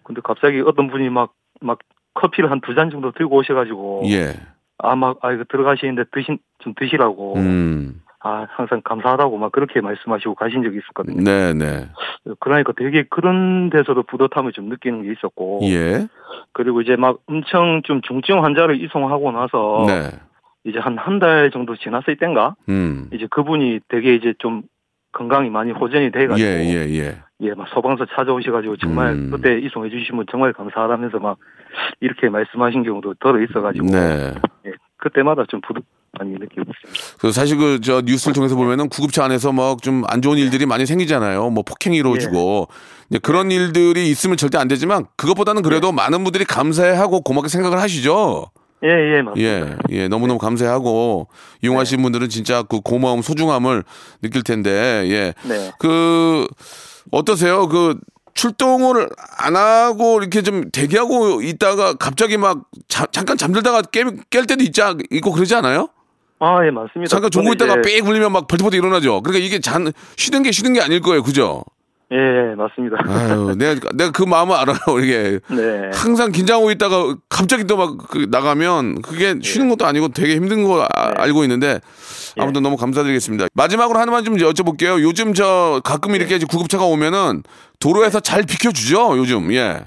근데 0.03 0.21
갑자기 0.23 0.61
어떤 0.61 0.87
분이 0.87 1.09
막, 1.09 1.33
막 1.61 1.79
커피를 2.17 2.51
한 2.51 2.59
두 2.61 2.73
잔 2.75 2.89
정도 2.89 3.11
들고 3.11 3.37
오셔가지고 3.37 4.03
예. 4.05 4.33
아, 4.79 4.95
막, 4.95 5.17
아, 5.21 5.31
이거 5.31 5.43
들어가시는데 5.49 6.05
드신, 6.11 6.37
좀 6.59 6.73
드시라고. 6.77 7.35
음. 7.37 8.01
아, 8.19 8.45
항상 8.49 8.81
감사하다고 8.83 9.37
막 9.37 9.51
그렇게 9.51 9.79
말씀하시고 9.81 10.35
가신 10.35 10.63
적이 10.63 10.77
있었거든요. 10.79 11.23
네, 11.23 11.53
네. 11.53 11.87
그러니까 12.39 12.73
되게 12.75 13.03
그런 13.09 13.69
데서도 13.69 14.03
뿌듯함을 14.03 14.51
좀 14.53 14.65
느끼는 14.69 15.03
게 15.03 15.11
있었고. 15.13 15.59
예. 15.63 16.07
그리고 16.51 16.81
이제 16.81 16.95
막 16.95 17.19
엄청 17.27 17.81
좀 17.83 18.01
중증 18.01 18.43
환자를 18.43 18.81
이송하고 18.83 19.31
나서. 19.31 19.85
네. 19.87 20.09
이제 20.65 20.79
한 20.79 20.97
한 20.97 21.19
달 21.19 21.49
정도 21.51 21.75
지났을 21.77 22.17
땐가? 22.17 22.55
음. 22.69 23.09
이제 23.13 23.25
그분이 23.29 23.79
되게 23.87 24.15
이제 24.15 24.33
좀 24.39 24.63
건강이 25.17 25.49
많이 25.49 25.71
호전이 25.71 26.11
돼가지고. 26.11 26.47
예, 26.47 26.63
예, 26.65 26.89
예. 26.99 27.17
예, 27.41 27.53
막 27.53 27.67
소방서 27.73 28.05
찾아오셔가지고 28.15 28.77
정말 28.77 29.13
음. 29.13 29.31
그때 29.31 29.59
이송해 29.59 29.89
주시면 29.89 30.25
정말 30.31 30.53
감사하다면서 30.53 31.19
막 31.19 31.37
이렇게 32.01 32.29
말씀하신 32.29 32.83
경우도 32.83 33.15
들어 33.19 33.41
있어가지고. 33.41 33.85
네. 33.87 34.33
예, 34.65 34.71
그때마다 34.97 35.43
좀 35.47 35.61
부득 35.61 35.83
많이 36.17 36.31
느끼고 36.31 36.61
있습니다. 36.61 37.17
그 37.19 37.31
사실 37.31 37.57
그 37.57 37.79
저 37.81 38.01
뉴스를 38.01 38.33
통해서 38.33 38.55
보면은 38.55 38.89
구급차 38.89 39.23
안에서 39.25 39.51
막 39.51 39.81
좀 39.81 40.03
안 40.07 40.21
좋은 40.21 40.37
일들이 40.37 40.65
많이 40.65 40.85
생기잖아요. 40.85 41.49
뭐 41.51 41.63
폭행이 41.63 41.97
이루어지고 41.97 42.67
이제 43.09 43.19
그런 43.19 43.51
일들이 43.51 44.09
있으면 44.09 44.37
절대 44.37 44.57
안 44.57 44.67
되지만 44.67 45.05
그것보다는 45.15 45.61
그래도 45.61 45.91
많은 45.91 46.23
분들이 46.23 46.43
감사해하고 46.45 47.21
고맙게 47.21 47.49
생각을 47.49 47.79
하시죠. 47.79 48.47
예, 48.83 48.89
예, 49.17 49.21
맞습니다. 49.23 49.41
예, 49.41 49.75
예, 49.89 50.07
너무너무 50.07 50.37
감사하고 50.39 51.27
이용하신 51.63 52.01
분들은 52.03 52.29
진짜 52.29 52.61
그 52.63 52.79
고마움, 52.81 53.21
소중함을 53.21 53.83
느낄 54.21 54.43
텐데, 54.43 54.69
예. 55.09 55.33
네. 55.47 55.71
그, 55.79 56.47
어떠세요? 57.11 57.67
그, 57.67 57.97
출동을 58.35 59.09
안 59.39 59.55
하고 59.55 60.19
이렇게 60.19 60.43
좀 60.43 60.69
대기하고 60.69 61.41
있다가 61.41 61.95
갑자기 61.95 62.37
막 62.37 62.65
자- 62.87 63.07
잠깐 63.11 63.35
잠들다가 63.35 63.81
깨, 63.81 64.03
깰 64.03 64.47
때도 64.47 64.63
있지, 64.63 64.79
않- 64.83 64.99
있고 65.09 65.31
그러지 65.31 65.55
않아요? 65.55 65.89
아, 66.39 66.63
예, 66.63 66.69
맞습니다. 66.69 67.09
잠깐 67.09 67.31
종고 67.31 67.51
있다가 67.53 67.79
이제- 67.79 67.95
빽 67.95 68.07
울리면 68.07 68.31
막 68.31 68.47
벌떡벌떡 68.47 68.77
일어나죠. 68.77 69.21
그러니까 69.23 69.43
이게 69.43 69.59
잔, 69.59 69.91
쉬는 70.17 70.43
게 70.43 70.51
쉬는 70.51 70.73
게 70.73 70.81
아닐 70.81 71.01
거예요. 71.01 71.23
그죠? 71.23 71.63
예, 72.09 72.55
맞습니다. 72.55 72.97
아유, 73.05 73.53
내가, 73.57 73.89
내가 73.93 74.11
그 74.11 74.23
마음을 74.23 74.55
알아요. 74.55 74.77
이게. 75.03 75.39
네. 75.49 75.91
항상 75.93 76.31
긴장하고 76.31 76.71
있다가 76.71 77.15
갑자기 77.29 77.65
또 77.65 77.75
막 77.75 77.97
나가면 78.29 79.01
그게 79.01 79.35
쉬는 79.41 79.67
것도 79.69 79.85
아니고 79.85 80.07
되게 80.09 80.35
힘든 80.35 80.63
거 80.63 80.83
아- 80.95 81.07
네. 81.11 81.13
알고 81.21 81.43
있는데 81.43 81.79
아무튼 82.39 82.63
너무 82.63 82.77
감사드리겠습니다. 82.77 83.47
마지막으로 83.53 83.99
하나만 83.99 84.23
좀 84.23 84.35
여쭤볼게요. 84.37 85.01
요즘 85.01 85.33
저 85.33 85.81
가끔 85.83 86.15
이렇게 86.15 86.37
구급차가 86.39 86.85
오면은 86.85 87.43
도로에서 87.81 88.21
잘 88.21 88.43
비켜주죠. 88.43 89.17
요즘 89.17 89.51
예. 89.53 89.81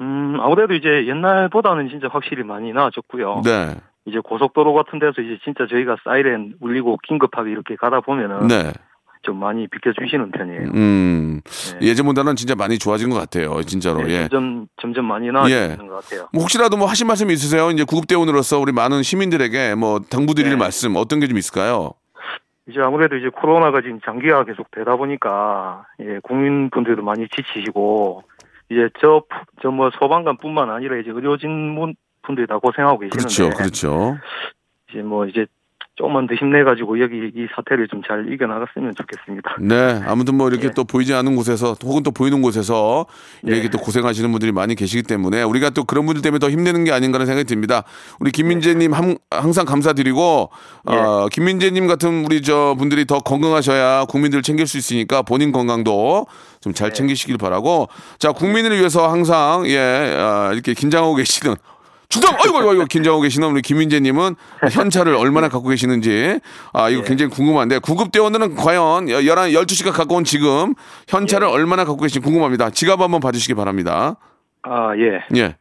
음, 0.00 0.36
아무래도 0.40 0.74
이제 0.74 1.06
옛날보다는 1.08 1.88
진짜 1.88 2.06
확실히 2.12 2.44
많이 2.44 2.72
나아졌고요. 2.72 3.42
네. 3.44 3.74
이제 4.06 4.20
고속도로 4.22 4.72
같은 4.74 5.00
데서 5.00 5.20
이제 5.20 5.38
진짜 5.44 5.66
저희가 5.68 5.96
사이렌 6.04 6.54
울리고 6.60 6.98
긴급하게 7.06 7.50
이렇게 7.50 7.74
가다 7.76 8.00
보면은 8.00 8.46
네. 8.46 8.72
좀 9.22 9.36
많이 9.38 9.66
비켜주시는 9.68 10.30
편이에요. 10.30 10.70
음. 10.74 11.40
네. 11.80 11.88
예전보다는 11.88 12.36
진짜 12.36 12.54
많이 12.54 12.78
좋아진 12.78 13.10
것 13.10 13.16
같아요. 13.16 13.62
진짜로. 13.62 14.02
네, 14.02 14.12
예. 14.14 14.18
점점 14.28 14.66
점점 14.80 15.04
많이 15.06 15.30
나아지는 15.30 15.70
예. 15.72 15.76
것 15.88 15.94
같아요. 16.04 16.28
뭐 16.32 16.42
혹시라도 16.42 16.76
뭐 16.76 16.86
하신 16.86 17.06
말씀 17.06 17.30
있으세요? 17.30 17.70
이제 17.70 17.84
구급대원으로서 17.84 18.58
우리 18.58 18.72
많은 18.72 19.02
시민들에게 19.02 19.74
뭐 19.74 20.00
당부드릴 20.00 20.50
네. 20.50 20.56
말씀 20.56 20.96
어떤 20.96 21.20
게 21.20 21.26
좀 21.28 21.36
있을까요? 21.38 21.90
이제 22.68 22.80
아무래도 22.80 23.16
이제 23.16 23.28
코로나가 23.28 23.80
지금 23.80 24.00
장기화 24.04 24.44
계속 24.44 24.70
되다 24.70 24.96
보니까 24.96 25.84
예, 26.00 26.18
국민분들도 26.22 27.02
많이 27.02 27.26
지치시고 27.34 28.22
이제 28.70 28.88
저 29.00 29.22
저 29.62 29.70
뭐 29.70 29.90
소방관뿐만 29.98 30.70
아니라 30.70 30.96
이제 30.98 31.10
의료진 31.10 31.74
분- 31.74 31.94
분들이 32.22 32.46
다 32.46 32.58
고생하고 32.58 32.98
계시는데 33.00 33.18
그렇죠. 33.18 33.50
그렇죠. 33.56 34.18
이제 34.90 35.02
뭐 35.02 35.26
이제 35.26 35.46
조금만 35.98 36.26
더 36.28 36.34
힘내가지고 36.34 37.00
여기 37.00 37.16
이 37.34 37.46
사태를 37.54 37.88
좀 37.88 37.98
잘 38.06 38.32
이겨나갔으면 38.32 38.94
좋겠습니다. 38.94 39.56
네, 39.60 40.00
아무튼 40.06 40.36
뭐 40.36 40.48
이렇게 40.48 40.66
예. 40.66 40.70
또 40.70 40.84
보이지 40.84 41.12
않는 41.12 41.34
곳에서 41.34 41.74
혹은 41.82 42.02
또 42.04 42.12
보이는 42.12 42.40
곳에서 42.40 43.04
이렇게 43.42 43.64
예. 43.64 43.68
또 43.68 43.78
고생하시는 43.78 44.30
분들이 44.30 44.52
많이 44.52 44.76
계시기 44.76 45.02
때문에 45.02 45.42
우리가 45.42 45.70
또 45.70 45.82
그런 45.84 46.06
분들 46.06 46.22
때문에 46.22 46.38
더 46.38 46.48
힘내는 46.48 46.84
게 46.84 46.92
아닌가라는 46.92 47.26
생각이 47.26 47.46
듭니다. 47.48 47.82
우리 48.20 48.30
김민재님 48.30 48.94
함- 48.94 49.16
항상 49.30 49.66
감사드리고 49.66 50.50
어, 50.86 51.28
김민재님 51.30 51.86
같은 51.88 52.24
우리 52.24 52.40
저 52.42 52.76
분들이 52.78 53.04
더 53.04 53.18
건강하셔야 53.18 54.04
국민들을 54.06 54.42
챙길 54.42 54.66
수 54.68 54.78
있으니까 54.78 55.22
본인 55.22 55.50
건강도 55.52 56.26
좀 56.60 56.72
잘 56.74 56.92
챙기시길 56.92 57.38
바라고 57.38 57.88
자 58.18 58.30
국민을 58.32 58.76
위해서 58.78 59.08
항상 59.10 59.64
예 59.66 59.78
아, 60.16 60.50
이렇게 60.52 60.74
긴장하고 60.74 61.14
계시는 61.16 61.54
중장 62.08 62.34
아이고 62.42 62.58
아이고 62.58 62.70
아이고 62.70 62.84
긴장하고 62.86 63.20
계시는 63.22 63.48
우리 63.48 63.60
김민재님은 63.60 64.34
현찰을 64.72 65.14
얼마나 65.14 65.48
갖고 65.48 65.68
계시는지 65.68 66.40
아 66.72 66.88
이거 66.88 67.02
굉장히 67.02 67.30
궁금한데 67.30 67.80
구급대원들은 67.80 68.54
과연 68.54 69.08
11, 69.08 69.34
12시가 69.34 69.92
가까운 69.92 70.24
지금 70.24 70.74
현찰을 71.08 71.46
얼마나 71.46 71.84
갖고 71.84 72.00
계신지 72.00 72.20
궁금합니다. 72.24 72.70
지갑 72.70 73.00
한번 73.00 73.20
봐주시기 73.20 73.54
바랍니다. 73.54 74.16
아 74.62 74.92
예, 74.96 75.38
예. 75.38 75.56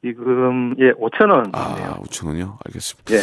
지금 0.00 0.74
예 0.78 0.92
5천 0.92 1.30
원. 1.30 1.50
아, 1.52 1.98
5천 2.00 2.26
원이요? 2.28 2.58
알겠습니다. 2.66 3.14
예. 3.14 3.20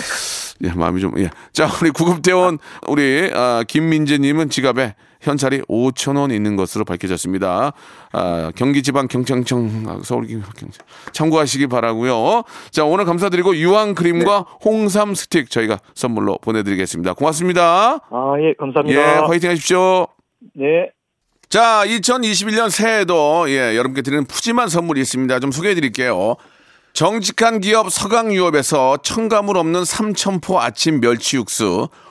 예, 0.63 0.73
마음이 0.73 1.01
좀, 1.01 1.13
예. 1.19 1.29
자, 1.53 1.67
우리 1.81 1.89
구급대원, 1.91 2.59
우리, 2.87 3.29
아, 3.33 3.63
김민재님은 3.67 4.49
지갑에 4.49 4.95
현찰이 5.21 5.61
5천 5.61 6.17
원 6.17 6.31
있는 6.31 6.55
것으로 6.55 6.83
밝혀졌습니다. 6.83 7.73
아, 8.11 8.51
경기지방경찰청, 8.55 9.85
아, 9.87 9.99
서울경찰. 10.03 10.85
참고하시기 11.13 11.67
바라고요 11.67 12.43
자, 12.71 12.83
오늘 12.83 13.05
감사드리고 13.05 13.55
유황 13.57 13.93
크림과 13.95 14.45
홍삼 14.63 15.15
스틱 15.15 15.49
저희가 15.49 15.79
선물로 15.93 16.37
보내드리겠습니다. 16.41 17.13
고맙습니다. 17.13 17.99
아 18.09 18.33
예, 18.39 18.53
감사합니다. 18.57 18.99
예, 18.99 19.03
화이팅 19.27 19.49
하십시오. 19.51 20.07
네. 20.55 20.89
자, 21.49 21.83
2021년 21.85 22.69
새해에도 22.69 23.45
예, 23.49 23.75
여러분께 23.75 24.01
드리는 24.01 24.25
푸짐한 24.25 24.69
선물이 24.69 25.01
있습니다. 25.01 25.39
좀 25.39 25.51
소개해 25.51 25.75
드릴게요. 25.75 26.35
정직한 26.93 27.61
기업 27.61 27.91
서강유업에서 27.91 28.97
첨가물 29.03 29.57
없는 29.57 29.85
삼천포 29.85 30.59
아침 30.59 30.99
멸치 30.99 31.37
육수, 31.37 31.87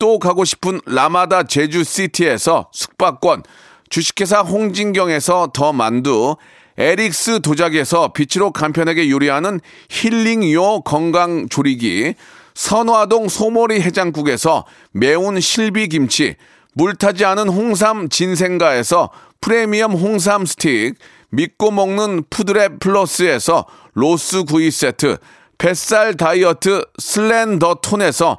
또 0.00 0.18
가고 0.18 0.44
싶은 0.44 0.80
라마다 0.86 1.44
제주시티에서 1.44 2.70
숙박권, 2.72 3.44
주식회사 3.90 4.40
홍진경에서 4.40 5.50
더 5.52 5.72
만두, 5.72 6.36
에릭스 6.78 7.40
도자기에서 7.42 8.12
빛으로 8.14 8.50
간편하게 8.50 9.10
요리하는 9.10 9.60
힐링요 9.90 10.80
건강조리기, 10.80 12.14
선화동 12.54 13.28
소머리 13.28 13.82
해장국에서 13.82 14.64
매운 14.92 15.38
실비김치, 15.38 16.36
물타지 16.74 17.24
않은 17.26 17.48
홍삼 17.48 18.08
진생가에서 18.08 19.10
프리미엄 19.42 19.92
홍삼 19.92 20.46
스틱, 20.46 20.94
믿고 21.28 21.70
먹는 21.72 22.24
푸드랩 22.24 22.80
플러스에서 22.80 23.66
로스 23.92 24.44
구이 24.44 24.70
세트, 24.70 25.18
뱃살 25.58 26.16
다이어트 26.16 26.82
슬렌더 26.98 27.80
톤에서 27.82 28.38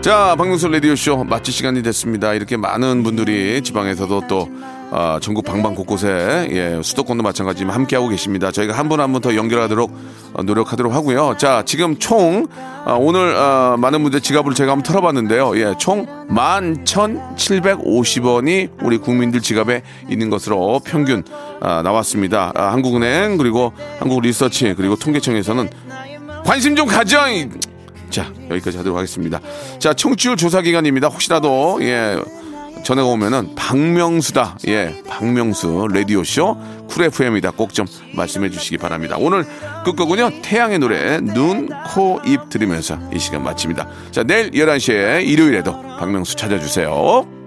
자, 0.00 0.34
박명수 0.38 0.68
라디오쇼 0.68 1.24
마칠 1.24 1.52
시간이 1.52 1.82
됐습니다. 1.82 2.32
이렇게 2.32 2.56
많은 2.56 3.02
분들이 3.02 3.60
지방에서도 3.62 4.22
또 4.28 4.48
아, 4.92 5.20
전국 5.22 5.44
방방 5.44 5.74
곳곳에 5.76 6.48
예, 6.50 6.80
수도권도 6.82 7.22
마찬가지지만 7.22 7.72
함께하고 7.76 8.08
계십니다. 8.08 8.50
저희가 8.50 8.76
한 8.76 8.88
분 8.88 8.98
한 9.00 9.12
분 9.12 9.20
더 9.22 9.36
연결하도록 9.36 9.92
어, 10.32 10.42
노력하도록 10.42 10.92
하고요. 10.92 11.36
자, 11.38 11.62
지금 11.66 11.96
총 11.98 12.48
아, 12.86 12.94
오늘 12.94 13.36
아, 13.36 13.76
많은 13.78 14.02
분들 14.02 14.20
지갑을 14.22 14.54
제가 14.54 14.72
한번 14.72 14.82
털어봤는데요. 14.84 15.56
예, 15.58 15.74
총 15.78 16.06
11,750원이 16.30 18.70
우리 18.82 18.96
국민들 18.98 19.40
지갑에 19.42 19.82
있는 20.08 20.30
것으로 20.30 20.80
평균 20.82 21.22
아, 21.60 21.82
나왔습니다. 21.82 22.52
아, 22.56 22.72
한국은행 22.72 23.36
그리고 23.36 23.72
한국리서치 23.98 24.74
그리고 24.76 24.96
통계청에서는 24.96 25.68
관심 26.44 26.74
좀 26.74 26.86
가져. 26.88 27.20
자, 28.10 28.32
여기까지 28.50 28.76
하도록 28.78 28.96
하겠습니다. 28.98 29.40
자, 29.78 29.94
청취율 29.94 30.36
조사 30.36 30.60
기간입니다. 30.62 31.08
혹시라도, 31.08 31.78
예, 31.82 32.16
전화가 32.82 33.08
오면은 33.08 33.54
박명수다. 33.54 34.58
예, 34.68 35.02
박명수 35.06 35.88
라디오쇼 35.92 36.56
쿨 36.88 37.04
FM이다. 37.04 37.50
꼭 37.52 37.72
좀 37.72 37.86
말씀해 38.14 38.50
주시기 38.50 38.78
바랍니다. 38.78 39.16
오늘 39.18 39.44
끝곡은요, 39.84 40.40
태양의 40.42 40.78
노래, 40.78 41.20
눈, 41.20 41.68
코, 41.94 42.20
입 42.24 42.48
들으면서 42.48 42.98
이 43.14 43.18
시간 43.18 43.44
마칩니다. 43.44 43.88
자, 44.10 44.22
내일 44.22 44.50
11시에 44.50 45.24
일요일에도 45.26 45.80
박명수 45.98 46.36
찾아주세요. 46.36 47.39